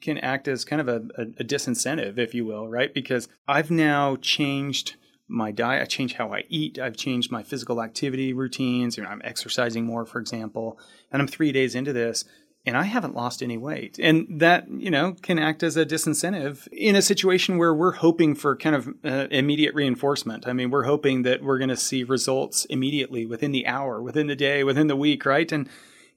can 0.00 0.18
act 0.18 0.48
as 0.48 0.64
kind 0.64 0.80
of 0.80 0.88
a, 0.88 1.02
a, 1.16 1.22
a 1.22 1.44
disincentive, 1.44 2.18
if 2.18 2.34
you 2.34 2.44
will, 2.44 2.68
right? 2.68 2.92
Because 2.92 3.28
I've 3.46 3.70
now 3.70 4.16
changed 4.16 4.96
my 5.28 5.50
diet, 5.50 5.82
I 5.82 5.86
changed 5.86 6.16
how 6.16 6.32
I 6.32 6.44
eat, 6.48 6.78
I've 6.78 6.96
changed 6.96 7.32
my 7.32 7.42
physical 7.42 7.82
activity 7.82 8.32
routines, 8.32 8.96
you 8.96 9.02
know, 9.02 9.08
I'm 9.08 9.22
exercising 9.24 9.84
more, 9.84 10.06
for 10.06 10.20
example, 10.20 10.78
and 11.10 11.20
I'm 11.20 11.28
three 11.28 11.50
days 11.50 11.74
into 11.74 11.92
this 11.92 12.24
and 12.66 12.76
I 12.76 12.82
haven't 12.82 13.14
lost 13.14 13.42
any 13.42 13.56
weight. 13.56 13.98
And 14.02 14.26
that, 14.40 14.68
you 14.68 14.90
know, 14.90 15.14
can 15.22 15.38
act 15.38 15.62
as 15.62 15.76
a 15.76 15.86
disincentive 15.86 16.66
in 16.72 16.96
a 16.96 17.02
situation 17.02 17.58
where 17.58 17.72
we're 17.72 17.92
hoping 17.92 18.34
for 18.34 18.56
kind 18.56 18.74
of 18.74 18.88
uh, 19.04 19.28
immediate 19.30 19.74
reinforcement. 19.74 20.48
I 20.48 20.52
mean, 20.52 20.70
we're 20.70 20.84
hoping 20.84 21.22
that 21.22 21.42
we're 21.42 21.58
going 21.58 21.70
to 21.70 21.76
see 21.76 22.02
results 22.02 22.64
immediately 22.66 23.24
within 23.24 23.52
the 23.52 23.66
hour, 23.66 24.02
within 24.02 24.26
the 24.26 24.36
day, 24.36 24.64
within 24.64 24.88
the 24.88 24.96
week, 24.96 25.24
right? 25.24 25.50
And 25.52 25.68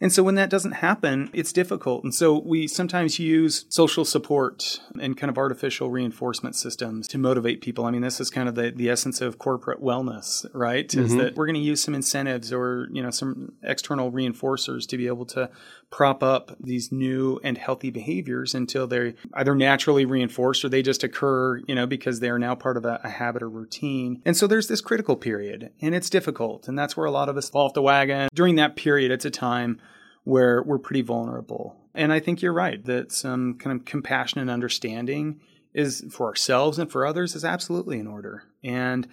and 0.02 0.14
so 0.14 0.24
when 0.24 0.36
that 0.36 0.50
doesn't 0.50 0.74
happen, 0.74 1.30
it's 1.34 1.52
difficult. 1.52 2.04
And 2.04 2.16
so 2.16 2.40
we 2.40 2.68
sometimes 2.68 3.20
use 3.20 3.66
social 3.68 4.06
support 4.06 4.80
and 5.00 5.18
kind 5.18 5.30
of 5.30 5.38
artificial 5.38 5.90
reinforcement 5.90 6.56
systems 6.56 7.08
to 7.10 7.18
motivate 7.18 7.60
people. 7.60 7.86
I 7.86 7.92
mean, 7.92 8.02
this 8.02 8.22
is 8.22 8.30
kind 8.30 8.48
of 8.48 8.56
the, 8.56 8.72
the 8.72 8.90
essence 8.90 9.20
of 9.20 9.40
corporate 9.40 9.82
wellness, 9.82 10.46
right? 10.54 10.88
Mm-hmm. 10.88 11.06
Is 11.06 11.16
that 11.18 11.36
we're 11.36 11.48
going 11.48 11.56
to 11.56 11.62
use 11.62 11.82
some 11.82 11.94
incentives 11.94 12.54
or, 12.54 12.88
you 12.94 13.04
know, 13.04 13.10
some 13.10 13.54
external 13.62 14.10
reinforcers 14.10 14.88
to 14.88 14.98
be 14.98 15.08
able 15.08 15.26
to 15.28 15.50
prop 15.92 16.22
up 16.22 16.56
these 16.60 16.92
new 16.92 17.40
and 17.44 17.58
healthy 17.58 17.90
behaviors 17.90 18.54
until 18.54 18.86
they're 18.86 19.14
either 19.34 19.56
naturally 19.56 20.06
reinforced 20.06 20.64
or 20.64 20.70
they 20.70 20.82
just 20.82 21.04
occur, 21.04 21.58
you 21.68 21.74
know, 21.74 21.88
because 21.88 22.20
they 22.20 22.30
are 22.30 22.40
now 22.40 22.54
part 22.54 22.78
of 22.78 22.86
a, 22.86 23.00
a 23.04 23.10
habit 23.10 23.42
or 23.42 23.50
routine. 23.50 24.22
And 24.26 24.38
so 24.38 24.46
there's 24.46 24.68
this 24.68 24.82
critical 24.82 25.16
period 25.16 25.72
and 25.82 25.96
it's 25.96 26.10
difficult. 26.10 26.68
And 26.68 26.78
that's 26.78 26.96
where 26.96 27.08
a 27.08 27.12
lot 27.12 27.30
of 27.30 27.38
us 27.38 27.50
fall 27.50 27.66
off 27.66 27.74
the 27.74 27.82
wagon. 27.82 28.30
During 28.34 28.56
that 28.56 28.76
period, 28.76 29.12
it's 29.12 29.26
a 29.26 29.32
time 29.32 29.82
where 30.24 30.62
we're 30.62 30.78
pretty 30.78 31.02
vulnerable. 31.02 31.76
And 31.96 32.14
I 32.14 32.20
think 32.20 32.42
you're 32.42 32.54
right 32.54 32.84
that 32.86 33.12
some 33.12 33.56
kind 33.56 33.80
of 33.80 33.86
compassion 33.86 34.40
and 34.40 34.50
understanding 34.50 35.40
is 35.74 36.06
for 36.12 36.28
ourselves 36.28 36.78
and 36.78 36.92
for 36.92 37.06
others 37.06 37.36
is 37.36 37.44
absolutely 37.44 38.00
in 38.00 38.08
order. 38.08 38.44
And, 38.64 39.08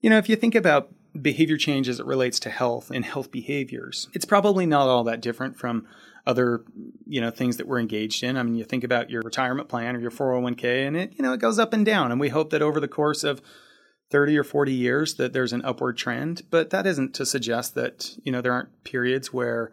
you 0.00 0.10
know, 0.10 0.18
if 0.18 0.28
you 0.28 0.36
think 0.36 0.54
about 0.54 0.92
behavior 1.20 1.56
change 1.56 1.88
as 1.88 2.00
it 2.00 2.06
relates 2.06 2.40
to 2.40 2.50
health 2.50 2.90
and 2.90 3.04
health 3.04 3.30
behaviors, 3.30 4.08
it's 4.12 4.24
probably 4.24 4.66
not 4.66 4.88
all 4.88 5.04
that 5.04 5.20
different 5.20 5.58
from 5.58 5.86
other 6.26 6.64
you 7.06 7.20
know 7.20 7.30
things 7.30 7.56
that 7.56 7.66
we're 7.66 7.80
engaged 7.80 8.22
in. 8.22 8.36
I 8.36 8.42
mean, 8.42 8.54
you 8.54 8.64
think 8.64 8.84
about 8.84 9.10
your 9.10 9.22
retirement 9.22 9.68
plan 9.68 9.96
or 9.96 10.00
your 10.00 10.10
401k 10.10 10.86
and 10.86 10.96
it 10.96 11.12
you 11.16 11.22
know 11.22 11.32
it 11.32 11.40
goes 11.40 11.58
up 11.58 11.72
and 11.72 11.84
down. 11.84 12.10
And 12.10 12.20
we 12.20 12.28
hope 12.28 12.50
that 12.50 12.62
over 12.62 12.80
the 12.80 12.88
course 12.88 13.24
of 13.24 13.42
30 14.10 14.38
or 14.38 14.44
40 14.44 14.72
years 14.72 15.14
that 15.14 15.32
there's 15.32 15.52
an 15.52 15.64
upward 15.64 15.96
trend, 15.96 16.42
but 16.50 16.70
that 16.70 16.86
isn't 16.86 17.14
to 17.14 17.26
suggest 17.26 17.74
that 17.74 18.16
you 18.22 18.30
know 18.30 18.40
there 18.40 18.52
aren't 18.52 18.84
periods 18.84 19.32
where 19.32 19.72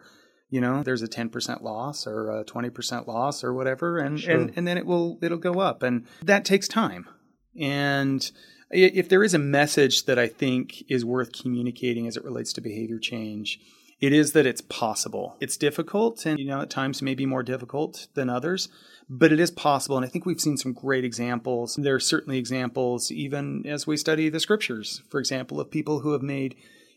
you 0.49 0.59
know 0.59 0.81
there's 0.81 1.03
a 1.03 1.07
10% 1.07 1.61
loss 1.61 2.07
or 2.07 2.31
a 2.31 2.43
20% 2.43 3.07
loss 3.07 3.43
or 3.43 3.53
whatever. 3.53 3.99
And, 3.99 4.19
sure. 4.19 4.35
and 4.35 4.53
and 4.55 4.67
then 4.67 4.77
it 4.77 4.85
will 4.85 5.19
it'll 5.21 5.37
go 5.37 5.59
up. 5.59 5.83
And 5.83 6.05
that 6.23 6.45
takes 6.45 6.67
time. 6.67 7.07
And 7.59 8.29
if 8.71 9.09
there 9.09 9.23
is 9.23 9.33
a 9.33 9.39
message 9.39 10.05
that 10.05 10.19
i 10.19 10.27
think 10.27 10.83
is 10.89 11.03
worth 11.05 11.31
communicating 11.31 12.07
as 12.07 12.17
it 12.17 12.23
relates 12.23 12.53
to 12.53 12.61
behavior 12.61 12.99
change 12.99 13.59
it 14.01 14.13
is 14.13 14.31
that 14.31 14.45
it's 14.45 14.61
possible. 14.61 15.35
It's 15.39 15.57
difficult 15.57 16.25
and 16.25 16.39
you 16.39 16.45
know 16.45 16.61
at 16.61 16.69
times 16.69 17.01
may 17.01 17.15
be 17.15 17.25
more 17.25 17.43
difficult 17.43 18.07
than 18.13 18.29
others 18.29 18.69
but 19.09 19.31
it 19.31 19.39
is 19.39 19.49
possible 19.49 19.97
and 19.97 20.05
i 20.05 20.09
think 20.09 20.25
we've 20.25 20.39
seen 20.39 20.57
some 20.57 20.73
great 20.73 21.03
examples. 21.03 21.75
There 21.75 21.95
are 21.95 21.99
certainly 21.99 22.37
examples 22.37 23.11
even 23.11 23.65
as 23.65 23.85
we 23.85 23.97
study 23.97 24.29
the 24.29 24.39
scriptures 24.39 25.01
for 25.09 25.19
example 25.19 25.59
of 25.59 25.71
people 25.71 25.99
who 25.99 26.13
have 26.13 26.21
made 26.21 26.55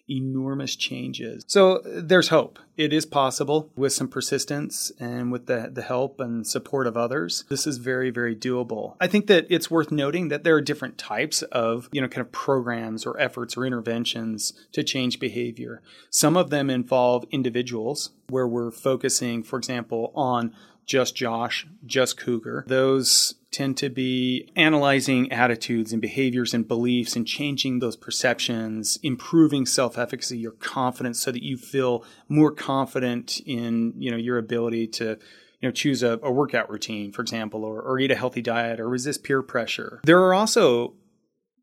enormous 0.08 0.76
changes. 0.76 1.44
So 1.46 1.80
there's 1.84 2.28
hope. 2.28 2.58
It 2.76 2.92
is 2.92 3.06
possible 3.06 3.70
with 3.76 3.92
some 3.92 4.08
persistence 4.08 4.90
and 4.98 5.30
with 5.30 5.46
the, 5.46 5.70
the 5.72 5.82
help 5.82 6.20
and 6.20 6.46
support 6.46 6.86
of 6.86 6.96
others. 6.96 7.44
This 7.48 7.66
is 7.66 7.78
very, 7.78 8.10
very 8.10 8.34
doable. 8.34 8.96
I 9.00 9.06
think 9.06 9.26
that 9.26 9.46
it's 9.50 9.70
worth 9.70 9.92
noting 9.92 10.28
that 10.28 10.42
there 10.42 10.56
are 10.56 10.60
different 10.60 10.98
types 10.98 11.42
of, 11.42 11.88
you 11.92 12.00
know, 12.00 12.08
kind 12.08 12.26
of 12.26 12.32
programs 12.32 13.06
or 13.06 13.18
efforts 13.20 13.56
or 13.56 13.66
interventions 13.66 14.52
to 14.72 14.82
change 14.82 15.20
behavior. 15.20 15.82
Some 16.10 16.36
of 16.36 16.50
them 16.50 16.70
involve 16.70 17.24
individuals 17.30 18.10
where 18.28 18.48
we're 18.48 18.70
focusing, 18.70 19.42
for 19.42 19.58
example, 19.58 20.12
on 20.14 20.54
just 20.86 21.14
Josh, 21.14 21.66
just 21.84 22.16
Cougar. 22.16 22.64
Those 22.66 23.34
tend 23.50 23.76
to 23.76 23.90
be 23.90 24.50
analyzing 24.56 25.30
attitudes 25.30 25.92
and 25.92 26.00
behaviors 26.00 26.54
and 26.54 26.66
beliefs 26.66 27.14
and 27.14 27.26
changing 27.26 27.78
those 27.78 27.96
perceptions, 27.96 28.98
improving 29.02 29.66
self-efficacy, 29.66 30.38
your 30.38 30.52
confidence 30.52 31.20
so 31.20 31.30
that 31.30 31.42
you 31.42 31.56
feel 31.56 32.04
more 32.28 32.50
confident 32.50 33.40
in, 33.44 33.92
you 33.98 34.10
know, 34.10 34.16
your 34.16 34.38
ability 34.38 34.86
to 34.86 35.18
you 35.60 35.68
know, 35.68 35.72
choose 35.72 36.02
a, 36.02 36.18
a 36.22 36.30
workout 36.30 36.68
routine, 36.68 37.12
for 37.12 37.22
example, 37.22 37.64
or, 37.64 37.80
or 37.80 37.98
eat 37.98 38.10
a 38.10 38.16
healthy 38.16 38.42
diet 38.42 38.80
or 38.80 38.88
resist 38.88 39.22
peer 39.22 39.42
pressure. 39.42 40.00
There 40.04 40.20
are 40.20 40.34
also 40.34 40.94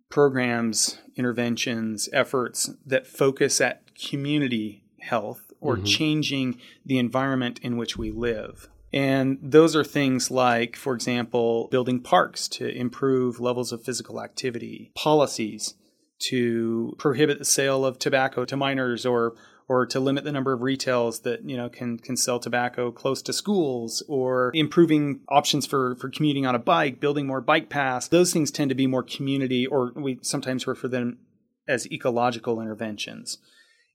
programs, 0.10 1.00
interventions, 1.16 2.08
efforts 2.14 2.72
that 2.86 3.06
focus 3.06 3.60
at 3.60 3.82
community 3.96 4.86
health 5.02 5.52
or 5.60 5.76
mm-hmm. 5.76 5.86
changing 5.86 6.62
the 6.86 6.98
environment 6.98 7.60
in 7.62 7.78
which 7.78 7.98
we 7.98 8.10
live. 8.10 8.70
And 8.92 9.38
those 9.42 9.76
are 9.76 9.84
things 9.84 10.32
like, 10.32 10.76
for 10.76 10.94
example, 10.94 11.68
building 11.70 12.02
parks 12.02 12.48
to 12.50 12.68
improve 12.68 13.40
levels 13.40 13.72
of 13.72 13.84
physical 13.84 14.22
activity, 14.22 14.92
policies 14.96 15.76
to 16.20 16.96
prohibit 16.98 17.40
the 17.40 17.46
sale 17.46 17.86
of 17.86 18.00
tobacco 18.00 18.46
to 18.46 18.58
minors 18.58 19.06
or 19.06 19.36
or 19.70 19.86
to 19.86 20.00
limit 20.00 20.24
the 20.24 20.32
number 20.32 20.52
of 20.52 20.64
retails 20.64 21.22
that 21.22 21.48
you 21.48 21.56
know 21.56 21.70
can 21.70 21.98
can 21.98 22.18
sell 22.18 22.40
tobacco 22.40 22.92
close 22.92 23.22
to 23.22 23.32
schools 23.32 24.04
or 24.08 24.52
improving 24.54 25.22
options 25.30 25.66
for 25.66 25.96
for 25.96 26.10
commuting 26.10 26.46
on 26.46 26.56
a 26.56 26.60
bike 26.60 27.00
building 27.00 27.26
more 27.26 27.40
bike 27.40 27.70
paths. 27.70 28.08
Those 28.08 28.34
things 28.34 28.52
tend 28.52 28.70
to 28.70 28.76
be 28.76 28.88
more 28.88 29.04
community 29.04 29.66
or 29.66 29.94
we 29.96 30.20
sometimes 30.22 30.68
refer 30.68 30.88
them 30.88 31.20
as 31.68 31.90
ecological 31.92 32.60
interventions 32.60 33.38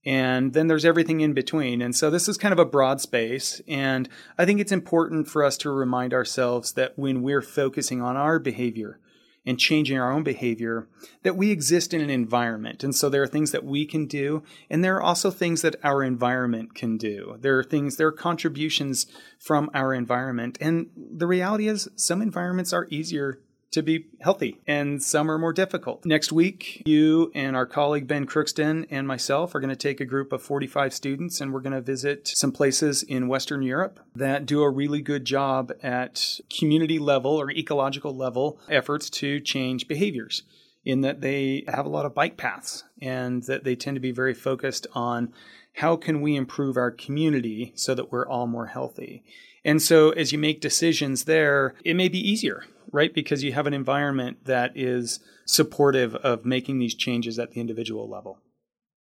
and 0.06 0.52
then 0.52 0.66
there's 0.66 0.84
everything 0.84 1.20
in 1.20 1.32
between. 1.32 1.80
And 1.80 1.96
so 1.96 2.11
this 2.11 2.28
is 2.28 2.37
kind 2.37 2.52
of 2.52 2.58
a 2.58 2.64
broad 2.64 3.00
space. 3.00 3.61
And 3.66 4.08
I 4.37 4.44
think 4.44 4.61
it's 4.61 4.73
important 4.73 5.28
for 5.28 5.42
us 5.42 5.56
to 5.58 5.70
remind 5.70 6.12
ourselves 6.12 6.73
that 6.73 6.99
when 6.99 7.23
we're 7.23 7.42
focusing 7.42 8.02
on 8.02 8.16
our 8.16 8.38
behavior 8.38 9.00
and 9.46 9.58
changing 9.58 9.99
our 9.99 10.11
own 10.11 10.23
behavior, 10.23 10.88
that 11.23 11.37
we 11.37 11.50
exist 11.50 11.92
in 11.92 12.00
an 12.00 12.08
environment. 12.08 12.82
And 12.82 12.94
so 12.94 13.11
there 13.11 13.23
are 13.23 13.26
things 13.26 13.50
that 13.52 13.64
we 13.64 13.84
can 13.84 14.06
do, 14.06 14.42
and 14.70 14.82
there 14.82 14.96
are 14.96 15.02
also 15.02 15.30
things 15.30 15.61
that 15.61 15.76
our 15.84 16.02
environment 16.02 16.75
can 16.75 16.96
do. 16.96 17.37
There 17.40 17.58
are 17.58 17.64
things, 17.64 17.96
there 17.96 18.06
are 18.06 18.12
contributions 18.12 19.06
from 19.38 19.70
our 19.75 19.92
environment. 19.92 20.56
And 20.62 20.88
the 20.96 21.26
reality 21.26 21.68
is, 21.68 21.88
some 21.94 22.23
environments 22.23 22.73
are 22.73 22.88
easier 22.90 23.40
to 23.74 23.82
be 23.82 24.06
healthy, 24.20 24.60
and 24.66 25.02
some 25.02 25.30
are 25.30 25.38
more 25.38 25.52
difficult. 25.52 26.04
Next 26.04 26.32
week, 26.32 26.82
you 26.86 27.30
and 27.34 27.54
our 27.54 27.66
colleague 27.66 28.06
Ben 28.06 28.26
Crookston 28.26 28.86
and 28.90 29.06
myself 29.06 29.54
are 29.54 29.60
going 29.60 29.70
to 29.70 29.76
take 29.76 30.00
a 30.00 30.04
group 30.04 30.32
of 30.32 30.42
45 30.42 30.94
students 30.94 31.40
and 31.40 31.52
we're 31.52 31.60
going 31.60 31.72
to 31.72 31.80
visit 31.80 32.28
some 32.28 32.52
places 32.52 33.02
in 33.02 33.28
Western 33.28 33.62
Europe 33.62 34.00
that 34.14 34.46
do 34.46 34.62
a 34.62 34.70
really 34.70 35.00
good 35.00 35.24
job 35.24 35.72
at 35.82 36.40
community 36.56 36.98
level 36.98 37.32
or 37.32 37.50
ecological 37.50 38.16
level 38.16 38.58
efforts 38.68 39.10
to 39.10 39.40
change 39.40 39.88
behaviors 39.88 40.42
in 40.84 41.00
that 41.00 41.20
they 41.20 41.64
have 41.68 41.86
a 41.86 41.90
lot 41.90 42.04
of 42.04 42.14
bike 42.14 42.36
paths 42.36 42.84
and 43.00 43.42
that 43.44 43.64
they 43.64 43.74
tend 43.74 43.96
to 43.96 44.00
be 44.00 44.12
very 44.12 44.34
focused 44.34 44.86
on 44.94 45.32
how 45.74 45.96
can 45.96 46.20
we 46.20 46.36
improve 46.36 46.76
our 46.76 46.90
community 46.90 47.72
so 47.74 47.94
that 47.94 48.12
we're 48.12 48.28
all 48.28 48.46
more 48.46 48.66
healthy. 48.66 49.24
And 49.64 49.80
so 49.80 50.10
as 50.10 50.30
you 50.30 50.38
make 50.38 50.60
decisions 50.60 51.24
there, 51.24 51.74
it 51.84 51.94
may 51.94 52.08
be 52.08 52.18
easier 52.18 52.64
right? 52.92 53.12
Because 53.12 53.42
you 53.42 53.52
have 53.52 53.66
an 53.66 53.74
environment 53.74 54.44
that 54.44 54.72
is 54.74 55.20
supportive 55.46 56.14
of 56.16 56.44
making 56.44 56.78
these 56.78 56.94
changes 56.94 57.38
at 57.38 57.52
the 57.52 57.60
individual 57.60 58.08
level. 58.08 58.38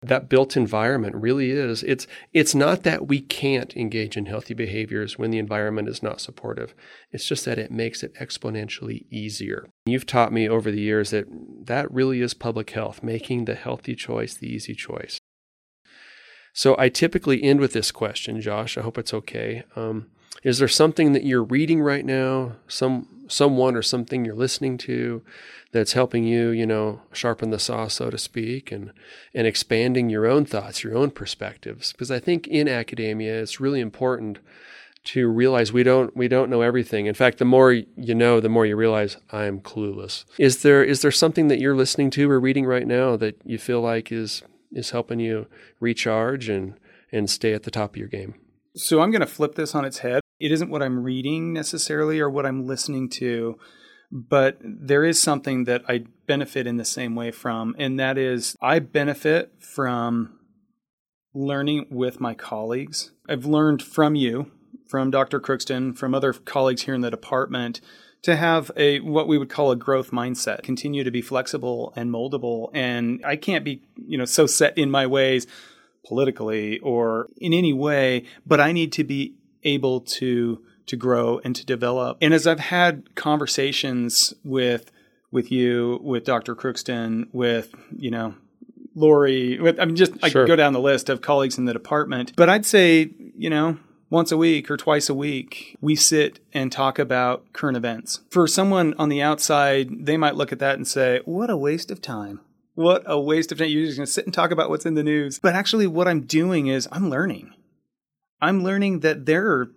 That 0.02 0.28
built 0.28 0.56
environment 0.56 1.16
really 1.16 1.50
is. 1.50 1.82
It's 1.82 2.06
it's 2.32 2.54
not 2.54 2.82
that 2.82 3.08
we 3.08 3.20
can't 3.20 3.74
engage 3.74 4.16
in 4.16 4.26
healthy 4.26 4.52
behaviors 4.52 5.18
when 5.18 5.30
the 5.30 5.38
environment 5.38 5.88
is 5.88 6.02
not 6.02 6.20
supportive. 6.20 6.74
It's 7.10 7.26
just 7.26 7.46
that 7.46 7.58
it 7.58 7.72
makes 7.72 8.02
it 8.02 8.14
exponentially 8.14 9.06
easier. 9.10 9.66
You've 9.86 10.06
taught 10.06 10.32
me 10.32 10.48
over 10.48 10.70
the 10.70 10.82
years 10.82 11.10
that 11.10 11.26
that 11.64 11.90
really 11.90 12.20
is 12.20 12.34
public 12.34 12.70
health, 12.70 13.02
making 13.02 13.46
the 13.46 13.54
healthy 13.54 13.94
choice 13.94 14.34
the 14.34 14.46
easy 14.46 14.74
choice. 14.74 15.18
So 16.52 16.76
I 16.78 16.88
typically 16.88 17.42
end 17.42 17.60
with 17.60 17.72
this 17.72 17.90
question, 17.90 18.40
Josh. 18.40 18.78
I 18.78 18.82
hope 18.82 18.98
it's 18.98 19.12
okay. 19.14 19.64
Um, 19.76 20.08
Is 20.42 20.58
there 20.58 20.68
something 20.68 21.12
that 21.12 21.24
you're 21.24 21.42
reading 21.42 21.80
right 21.80 22.04
now, 22.04 22.56
some 22.68 23.08
someone 23.28 23.74
or 23.74 23.82
something 23.82 24.24
you're 24.24 24.34
listening 24.34 24.78
to 24.78 25.22
that's 25.72 25.94
helping 25.94 26.24
you, 26.24 26.50
you 26.50 26.64
know, 26.64 27.00
sharpen 27.12 27.50
the 27.50 27.58
saw, 27.58 27.88
so 27.88 28.10
to 28.10 28.18
speak, 28.18 28.70
and 28.70 28.92
and 29.34 29.46
expanding 29.46 30.10
your 30.10 30.26
own 30.26 30.44
thoughts, 30.44 30.84
your 30.84 30.96
own 30.96 31.10
perspectives? 31.10 31.92
Because 31.92 32.10
I 32.10 32.18
think 32.18 32.46
in 32.46 32.68
academia, 32.68 33.40
it's 33.40 33.60
really 33.60 33.80
important 33.80 34.38
to 35.06 35.28
realize 35.28 35.72
we 35.72 35.82
don't 35.82 36.16
we 36.16 36.28
don't 36.28 36.50
know 36.50 36.62
everything. 36.62 37.06
In 37.06 37.14
fact, 37.14 37.38
the 37.38 37.44
more 37.44 37.72
you 37.72 38.14
know, 38.14 38.40
the 38.40 38.48
more 38.48 38.66
you 38.66 38.76
realize 38.76 39.16
I'm 39.30 39.60
clueless. 39.60 40.24
Is 40.38 40.62
there 40.62 40.84
is 40.84 41.02
there 41.02 41.12
something 41.12 41.48
that 41.48 41.60
you're 41.60 41.76
listening 41.76 42.10
to 42.10 42.30
or 42.30 42.40
reading 42.40 42.66
right 42.66 42.86
now 42.86 43.16
that 43.16 43.40
you 43.44 43.58
feel 43.58 43.80
like 43.80 44.10
is 44.12 44.42
is 44.72 44.90
helping 44.90 45.20
you 45.20 45.46
recharge 45.80 46.48
and 46.48 46.74
and 47.12 47.30
stay 47.30 47.54
at 47.54 47.62
the 47.62 47.70
top 47.70 47.90
of 47.90 47.96
your 47.96 48.08
game? 48.08 48.34
So 48.74 49.00
I'm 49.00 49.10
going 49.10 49.20
to 49.20 49.26
flip 49.26 49.54
this 49.54 49.74
on 49.74 49.84
its 49.84 49.98
head. 49.98 50.20
It 50.38 50.52
isn't 50.52 50.70
what 50.70 50.82
I'm 50.82 51.02
reading 51.02 51.52
necessarily 51.52 52.20
or 52.20 52.28
what 52.28 52.46
I'm 52.46 52.66
listening 52.66 53.08
to, 53.10 53.58
but 54.10 54.58
there 54.62 55.04
is 55.04 55.20
something 55.20 55.64
that 55.64 55.82
I 55.88 56.04
benefit 56.26 56.66
in 56.66 56.76
the 56.76 56.84
same 56.84 57.14
way 57.14 57.30
from, 57.30 57.74
and 57.78 57.98
that 57.98 58.18
is 58.18 58.56
I 58.60 58.78
benefit 58.78 59.52
from 59.58 60.38
learning 61.34 61.86
with 61.90 62.20
my 62.20 62.34
colleagues. 62.34 63.12
I've 63.28 63.46
learned 63.46 63.82
from 63.82 64.14
you 64.14 64.50
from 64.86 65.10
Dr. 65.10 65.40
Crookston, 65.40 65.96
from 65.96 66.14
other 66.14 66.32
colleagues 66.32 66.82
here 66.82 66.94
in 66.94 67.00
the 67.00 67.10
department, 67.10 67.80
to 68.22 68.36
have 68.36 68.70
a 68.76 69.00
what 69.00 69.28
we 69.28 69.38
would 69.38 69.50
call 69.50 69.70
a 69.70 69.76
growth 69.76 70.10
mindset, 70.10 70.62
continue 70.62 71.04
to 71.04 71.10
be 71.10 71.22
flexible 71.22 71.92
and 71.96 72.10
moldable. 72.10 72.70
And 72.72 73.20
I 73.24 73.36
can't 73.36 73.64
be, 73.64 73.82
you 73.96 74.18
know, 74.18 74.24
so 74.24 74.46
set 74.46 74.76
in 74.78 74.90
my 74.90 75.06
ways 75.06 75.46
politically 76.04 76.78
or 76.80 77.28
in 77.38 77.52
any 77.52 77.72
way, 77.72 78.24
but 78.46 78.60
I 78.60 78.72
need 78.72 78.92
to 78.92 79.04
be 79.04 79.34
able 79.66 80.00
to 80.00 80.62
to 80.86 80.96
grow 80.96 81.40
and 81.44 81.54
to 81.56 81.66
develop. 81.66 82.16
And 82.20 82.32
as 82.32 82.46
I've 82.46 82.60
had 82.60 83.14
conversations 83.16 84.32
with 84.44 84.90
with 85.30 85.50
you, 85.50 86.00
with 86.02 86.24
Dr. 86.24 86.54
Crookston, 86.54 87.26
with, 87.32 87.74
you 87.96 88.10
know, 88.10 88.34
Lori, 88.94 89.60
with, 89.60 89.78
I 89.78 89.84
mean, 89.84 89.96
just 89.96 90.12
I 90.22 90.28
sure. 90.28 90.46
go 90.46 90.56
down 90.56 90.72
the 90.72 90.80
list 90.80 91.10
of 91.10 91.20
colleagues 91.20 91.58
in 91.58 91.66
the 91.66 91.72
department. 91.72 92.32
But 92.36 92.48
I'd 92.48 92.64
say, 92.64 93.10
you 93.36 93.50
know, 93.50 93.78
once 94.08 94.32
a 94.32 94.36
week 94.36 94.70
or 94.70 94.76
twice 94.76 95.08
a 95.08 95.14
week, 95.14 95.76
we 95.80 95.96
sit 95.96 96.40
and 96.52 96.72
talk 96.72 96.98
about 96.98 97.52
current 97.52 97.76
events. 97.76 98.20
For 98.30 98.46
someone 98.46 98.94
on 98.98 99.08
the 99.08 99.20
outside, 99.20 100.06
they 100.06 100.16
might 100.16 100.36
look 100.36 100.52
at 100.52 100.58
that 100.60 100.76
and 100.76 100.86
say, 100.86 101.20
What 101.24 101.50
a 101.50 101.56
waste 101.56 101.90
of 101.90 102.00
time. 102.00 102.40
What 102.74 103.02
a 103.04 103.20
waste 103.20 103.52
of 103.52 103.58
time. 103.58 103.68
You're 103.68 103.84
just 103.86 103.98
going 103.98 104.06
to 104.06 104.12
sit 104.12 104.24
and 104.24 104.32
talk 104.32 104.50
about 104.50 104.70
what's 104.70 104.86
in 104.86 104.94
the 104.94 105.02
news. 105.02 105.38
But 105.38 105.54
actually, 105.54 105.86
what 105.86 106.08
I'm 106.08 106.22
doing 106.22 106.68
is 106.68 106.88
I'm 106.92 107.10
learning. 107.10 107.52
I'm 108.40 108.62
learning 108.62 109.00
that 109.00 109.26
there 109.26 109.46
are 109.52 109.70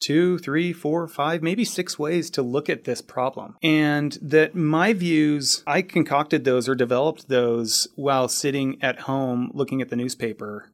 two, 0.00 0.38
three, 0.38 0.72
four, 0.72 1.06
five, 1.06 1.42
maybe 1.42 1.64
six 1.64 1.98
ways 1.98 2.30
to 2.30 2.42
look 2.42 2.68
at 2.70 2.84
this 2.84 3.02
problem. 3.02 3.56
And 3.62 4.18
that 4.22 4.54
my 4.54 4.92
views, 4.92 5.62
I 5.66 5.82
concocted 5.82 6.44
those 6.44 6.68
or 6.68 6.74
developed 6.74 7.28
those 7.28 7.88
while 7.96 8.28
sitting 8.28 8.82
at 8.82 9.00
home 9.00 9.50
looking 9.54 9.82
at 9.82 9.90
the 9.90 9.96
newspaper 9.96 10.70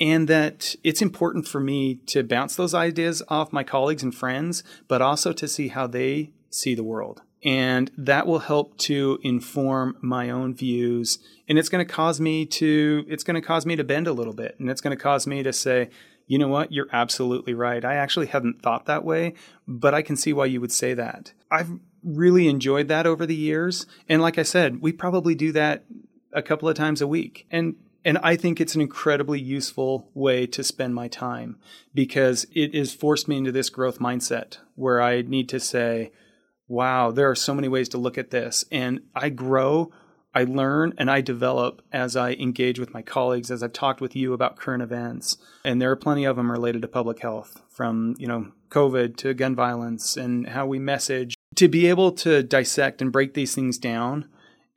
and 0.00 0.28
that 0.28 0.76
it's 0.84 1.02
important 1.02 1.48
for 1.48 1.60
me 1.60 1.96
to 2.06 2.22
bounce 2.22 2.56
those 2.56 2.74
ideas 2.74 3.22
off 3.28 3.52
my 3.52 3.64
colleagues 3.64 4.02
and 4.02 4.14
friends, 4.14 4.62
but 4.86 5.02
also 5.02 5.32
to 5.32 5.48
see 5.48 5.68
how 5.68 5.86
they 5.86 6.30
see 6.50 6.74
the 6.74 6.84
world. 6.84 7.22
And 7.44 7.90
that 7.96 8.26
will 8.26 8.40
help 8.40 8.76
to 8.78 9.18
inform 9.22 9.96
my 10.00 10.30
own 10.30 10.54
views. 10.54 11.18
And 11.48 11.58
it's 11.58 11.68
going 11.68 11.86
to 11.86 11.92
cause 11.92 12.20
me 12.20 12.46
to, 12.46 13.04
it's 13.08 13.22
going 13.22 13.40
to 13.40 13.46
cause 13.46 13.64
me 13.64 13.76
to 13.76 13.84
bend 13.84 14.08
a 14.08 14.12
little 14.12 14.32
bit. 14.32 14.56
And 14.58 14.68
it's 14.68 14.80
going 14.80 14.96
to 14.96 15.02
cause 15.02 15.26
me 15.26 15.42
to 15.42 15.52
say, 15.52 15.90
you 16.26 16.38
know 16.38 16.48
what? 16.48 16.72
You're 16.72 16.88
absolutely 16.92 17.54
right. 17.54 17.84
I 17.84 17.94
actually 17.94 18.26
hadn't 18.26 18.60
thought 18.60 18.86
that 18.86 19.04
way, 19.04 19.34
but 19.66 19.94
I 19.94 20.02
can 20.02 20.16
see 20.16 20.32
why 20.32 20.46
you 20.46 20.60
would 20.60 20.72
say 20.72 20.94
that. 20.94 21.32
I've 21.50 21.70
really 22.04 22.48
enjoyed 22.48 22.88
that 22.88 23.06
over 23.06 23.24
the 23.24 23.34
years. 23.34 23.86
And 24.08 24.20
like 24.20 24.38
I 24.38 24.42
said, 24.42 24.80
we 24.82 24.92
probably 24.92 25.34
do 25.34 25.52
that 25.52 25.84
a 26.32 26.42
couple 26.42 26.68
of 26.68 26.76
times 26.76 27.00
a 27.00 27.06
week. 27.06 27.46
And 27.50 27.76
and 28.04 28.18
I 28.18 28.36
think 28.36 28.60
it's 28.60 28.74
an 28.74 28.80
incredibly 28.80 29.40
useful 29.40 30.08
way 30.14 30.46
to 30.46 30.62
spend 30.62 30.94
my 30.94 31.08
time 31.08 31.58
because 31.92 32.46
it 32.54 32.74
has 32.74 32.94
forced 32.94 33.26
me 33.26 33.36
into 33.36 33.52
this 33.52 33.70
growth 33.70 33.98
mindset 33.98 34.58
where 34.76 35.02
I 35.02 35.22
need 35.22 35.48
to 35.50 35.60
say, 35.60 36.12
wow, 36.68 37.10
there 37.10 37.30
are 37.30 37.34
so 37.34 37.54
many 37.54 37.68
ways 37.68 37.88
to 37.90 37.98
look 37.98 38.18
at 38.18 38.30
this. 38.30 38.64
And 38.70 39.00
I 39.14 39.30
grow, 39.30 39.90
I 40.34 40.44
learn, 40.44 40.94
and 40.98 41.10
I 41.10 41.22
develop 41.22 41.82
as 41.92 42.14
I 42.14 42.32
engage 42.32 42.78
with 42.78 42.92
my 42.92 43.02
colleagues, 43.02 43.50
as 43.50 43.62
I've 43.62 43.72
talked 43.72 44.00
with 44.00 44.14
you 44.14 44.32
about 44.34 44.58
current 44.58 44.82
events. 44.82 45.38
And 45.64 45.80
there 45.80 45.90
are 45.90 45.96
plenty 45.96 46.24
of 46.24 46.36
them 46.36 46.52
related 46.52 46.82
to 46.82 46.88
public 46.88 47.20
health, 47.20 47.62
from, 47.70 48.14
you 48.18 48.26
know, 48.28 48.52
COVID 48.70 49.16
to 49.16 49.34
gun 49.34 49.54
violence 49.54 50.16
and 50.16 50.48
how 50.48 50.66
we 50.66 50.78
message. 50.78 51.34
To 51.56 51.68
be 51.68 51.86
able 51.86 52.12
to 52.12 52.42
dissect 52.42 53.00
and 53.00 53.10
break 53.10 53.34
these 53.34 53.54
things 53.54 53.78
down 53.78 54.28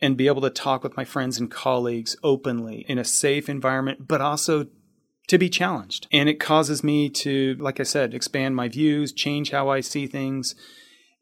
and 0.02 0.18
be 0.18 0.28
able 0.28 0.42
to 0.42 0.50
talk 0.50 0.84
with 0.84 0.98
my 0.98 1.06
friends 1.06 1.38
and 1.38 1.52
colleagues 1.52 2.16
openly 2.24 2.86
in 2.88 2.98
a 2.98 3.04
safe 3.04 3.50
environment, 3.50 4.08
but 4.08 4.22
also 4.22 4.68
to 5.28 5.38
be 5.38 5.50
challenged. 5.50 6.08
And 6.12 6.28
it 6.28 6.40
causes 6.40 6.84
me 6.84 7.10
to, 7.10 7.56
like 7.60 7.80
I 7.80 7.84
said, 7.84 8.14
expand 8.14 8.56
my 8.56 8.68
views, 8.68 9.14
change 9.14 9.52
how 9.52 9.70
I 9.70 9.82
see 9.82 10.08
things. 10.08 10.56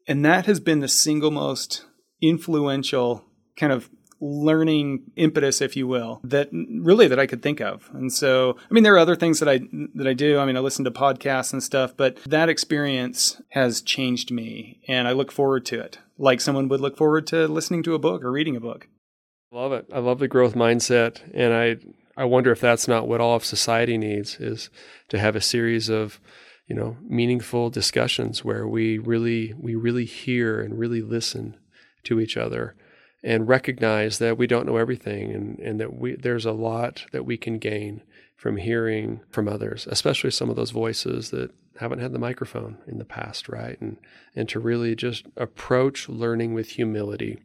And 0.06 0.24
that 0.24 0.46
has 0.46 0.60
been 0.60 0.80
the 0.80 0.88
single 0.88 1.30
most 1.30 1.84
influential 2.20 3.24
kind 3.56 3.72
of 3.72 3.90
learning 4.20 5.02
impetus 5.16 5.62
if 5.62 5.74
you 5.76 5.86
will 5.86 6.20
that 6.22 6.48
really 6.52 7.08
that 7.08 7.18
I 7.18 7.26
could 7.26 7.42
think 7.42 7.60
of. 7.60 7.88
And 7.94 8.12
so 8.12 8.56
I 8.70 8.74
mean 8.74 8.84
there 8.84 8.94
are 8.94 8.98
other 8.98 9.16
things 9.16 9.40
that 9.40 9.48
I 9.48 9.60
that 9.94 10.06
I 10.06 10.12
do. 10.12 10.38
I 10.38 10.44
mean 10.44 10.56
I 10.56 10.60
listen 10.60 10.84
to 10.84 10.90
podcasts 10.90 11.52
and 11.52 11.62
stuff 11.62 11.96
but 11.96 12.18
that 12.24 12.48
experience 12.50 13.40
has 13.50 13.80
changed 13.80 14.30
me 14.30 14.80
and 14.86 15.08
I 15.08 15.12
look 15.12 15.32
forward 15.32 15.64
to 15.66 15.80
it 15.80 15.98
like 16.18 16.40
someone 16.40 16.68
would 16.68 16.80
look 16.80 16.98
forward 16.98 17.26
to 17.28 17.48
listening 17.48 17.82
to 17.84 17.94
a 17.94 17.98
book 17.98 18.22
or 18.22 18.30
reading 18.30 18.56
a 18.56 18.60
book. 18.60 18.88
Love 19.52 19.72
it. 19.72 19.86
I 19.92 19.98
love 20.00 20.18
the 20.18 20.28
growth 20.28 20.54
mindset 20.54 21.20
and 21.32 21.54
I 21.54 21.78
I 22.16 22.24
wonder 22.24 22.52
if 22.52 22.60
that's 22.60 22.86
not 22.86 23.08
what 23.08 23.22
all 23.22 23.36
of 23.36 23.44
society 23.44 23.96
needs 23.96 24.38
is 24.38 24.68
to 25.08 25.18
have 25.18 25.34
a 25.34 25.40
series 25.40 25.88
of 25.88 26.20
you 26.70 26.76
know 26.76 26.96
meaningful 27.02 27.68
discussions 27.68 28.44
where 28.44 28.66
we 28.66 28.96
really 28.96 29.52
we 29.58 29.74
really 29.74 30.04
hear 30.04 30.60
and 30.60 30.78
really 30.78 31.02
listen 31.02 31.56
to 32.04 32.20
each 32.20 32.36
other 32.36 32.76
and 33.24 33.48
recognize 33.48 34.18
that 34.20 34.38
we 34.38 34.46
don't 34.46 34.66
know 34.66 34.76
everything 34.76 35.32
and, 35.32 35.58
and 35.58 35.80
that 35.80 35.94
we 35.94 36.14
there's 36.14 36.46
a 36.46 36.52
lot 36.52 37.04
that 37.10 37.26
we 37.26 37.36
can 37.36 37.58
gain 37.58 38.02
from 38.36 38.56
hearing 38.56 39.20
from 39.28 39.48
others, 39.48 39.86
especially 39.90 40.30
some 40.30 40.48
of 40.48 40.56
those 40.56 40.70
voices 40.70 41.30
that 41.30 41.50
haven't 41.78 41.98
had 41.98 42.12
the 42.12 42.18
microphone 42.18 42.78
in 42.86 42.98
the 42.98 43.04
past, 43.04 43.48
right? 43.48 43.78
And 43.80 43.96
and 44.36 44.48
to 44.48 44.60
really 44.60 44.94
just 44.94 45.26
approach 45.36 46.08
learning 46.08 46.54
with 46.54 46.70
humility, 46.70 47.42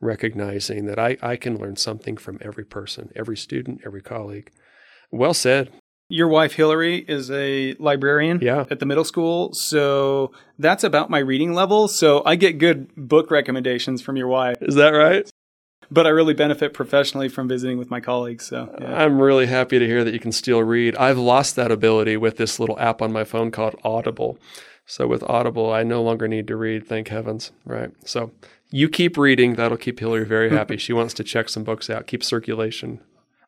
recognizing 0.00 0.86
that 0.86 1.00
I, 1.00 1.16
I 1.20 1.34
can 1.34 1.58
learn 1.58 1.76
something 1.76 2.16
from 2.16 2.38
every 2.40 2.64
person, 2.64 3.10
every 3.16 3.36
student, 3.36 3.80
every 3.84 4.02
colleague. 4.02 4.52
Well 5.10 5.34
said. 5.34 5.72
Your 6.10 6.28
wife 6.28 6.54
Hillary 6.54 6.96
is 6.96 7.30
a 7.30 7.74
librarian 7.74 8.38
yeah. 8.40 8.64
at 8.70 8.80
the 8.80 8.86
middle 8.86 9.04
school, 9.04 9.52
so 9.52 10.32
that's 10.58 10.82
about 10.82 11.10
my 11.10 11.18
reading 11.18 11.52
level. 11.52 11.86
So 11.86 12.22
I 12.24 12.34
get 12.34 12.56
good 12.56 12.88
book 12.96 13.30
recommendations 13.30 14.00
from 14.00 14.16
your 14.16 14.28
wife. 14.28 14.56
Is 14.62 14.74
that 14.76 14.90
right? 14.90 15.30
But 15.90 16.06
I 16.06 16.10
really 16.10 16.32
benefit 16.32 16.72
professionally 16.72 17.28
from 17.28 17.46
visiting 17.46 17.76
with 17.76 17.90
my 17.90 18.00
colleagues. 18.00 18.46
So 18.46 18.74
yeah. 18.80 19.04
I'm 19.04 19.20
really 19.20 19.46
happy 19.46 19.78
to 19.78 19.86
hear 19.86 20.02
that 20.02 20.14
you 20.14 20.20
can 20.20 20.32
still 20.32 20.62
read. 20.62 20.96
I've 20.96 21.18
lost 21.18 21.56
that 21.56 21.70
ability 21.70 22.16
with 22.16 22.38
this 22.38 22.58
little 22.58 22.78
app 22.78 23.02
on 23.02 23.12
my 23.12 23.24
phone 23.24 23.50
called 23.50 23.76
Audible. 23.84 24.38
So 24.86 25.06
with 25.06 25.22
Audible, 25.24 25.70
I 25.70 25.82
no 25.82 26.02
longer 26.02 26.26
need 26.26 26.46
to 26.46 26.56
read, 26.56 26.86
thank 26.86 27.08
heavens, 27.08 27.52
right? 27.66 27.90
So 28.06 28.32
you 28.70 28.88
keep 28.88 29.18
reading, 29.18 29.56
that'll 29.56 29.76
keep 29.76 30.00
Hillary 30.00 30.24
very 30.24 30.48
happy. 30.56 30.78
she 30.78 30.94
wants 30.94 31.12
to 31.14 31.24
check 31.24 31.50
some 31.50 31.64
books 31.64 31.90
out, 31.90 32.06
keep 32.06 32.24
circulation 32.24 33.00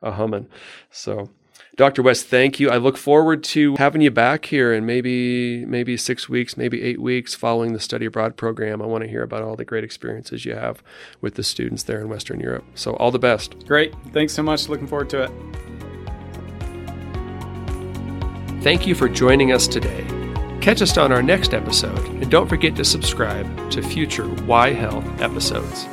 a 0.02 0.12
humming. 0.12 0.46
So 0.90 1.30
Dr. 1.76 2.02
West, 2.02 2.26
thank 2.26 2.60
you. 2.60 2.70
I 2.70 2.76
look 2.76 2.96
forward 2.96 3.42
to 3.44 3.76
having 3.76 4.00
you 4.02 4.10
back 4.10 4.46
here 4.46 4.72
in 4.72 4.86
maybe 4.86 5.64
maybe 5.64 5.96
six 5.96 6.28
weeks, 6.28 6.56
maybe 6.56 6.82
eight 6.82 7.00
weeks 7.00 7.34
following 7.34 7.72
the 7.72 7.80
study 7.80 8.06
abroad 8.06 8.36
program. 8.36 8.82
I 8.82 8.86
want 8.86 9.04
to 9.04 9.10
hear 9.10 9.22
about 9.22 9.42
all 9.42 9.56
the 9.56 9.64
great 9.64 9.84
experiences 9.84 10.44
you 10.44 10.54
have 10.54 10.82
with 11.20 11.34
the 11.34 11.42
students 11.42 11.84
there 11.84 12.00
in 12.00 12.08
Western 12.08 12.40
Europe. 12.40 12.64
So 12.74 12.94
all 12.96 13.10
the 13.10 13.18
best. 13.18 13.66
Great. 13.66 13.94
Thanks 14.12 14.32
so 14.32 14.42
much. 14.42 14.68
Looking 14.68 14.86
forward 14.86 15.10
to 15.10 15.24
it. 15.24 15.30
Thank 18.62 18.86
you 18.86 18.94
for 18.94 19.08
joining 19.08 19.52
us 19.52 19.66
today. 19.66 20.04
Catch 20.60 20.82
us 20.82 20.98
on 20.98 21.12
our 21.12 21.22
next 21.22 21.54
episode, 21.54 21.98
and 21.98 22.30
don't 22.30 22.46
forget 22.46 22.76
to 22.76 22.84
subscribe 22.84 23.70
to 23.70 23.80
future 23.80 24.28
Why 24.44 24.74
Health 24.74 25.22
episodes. 25.22 25.86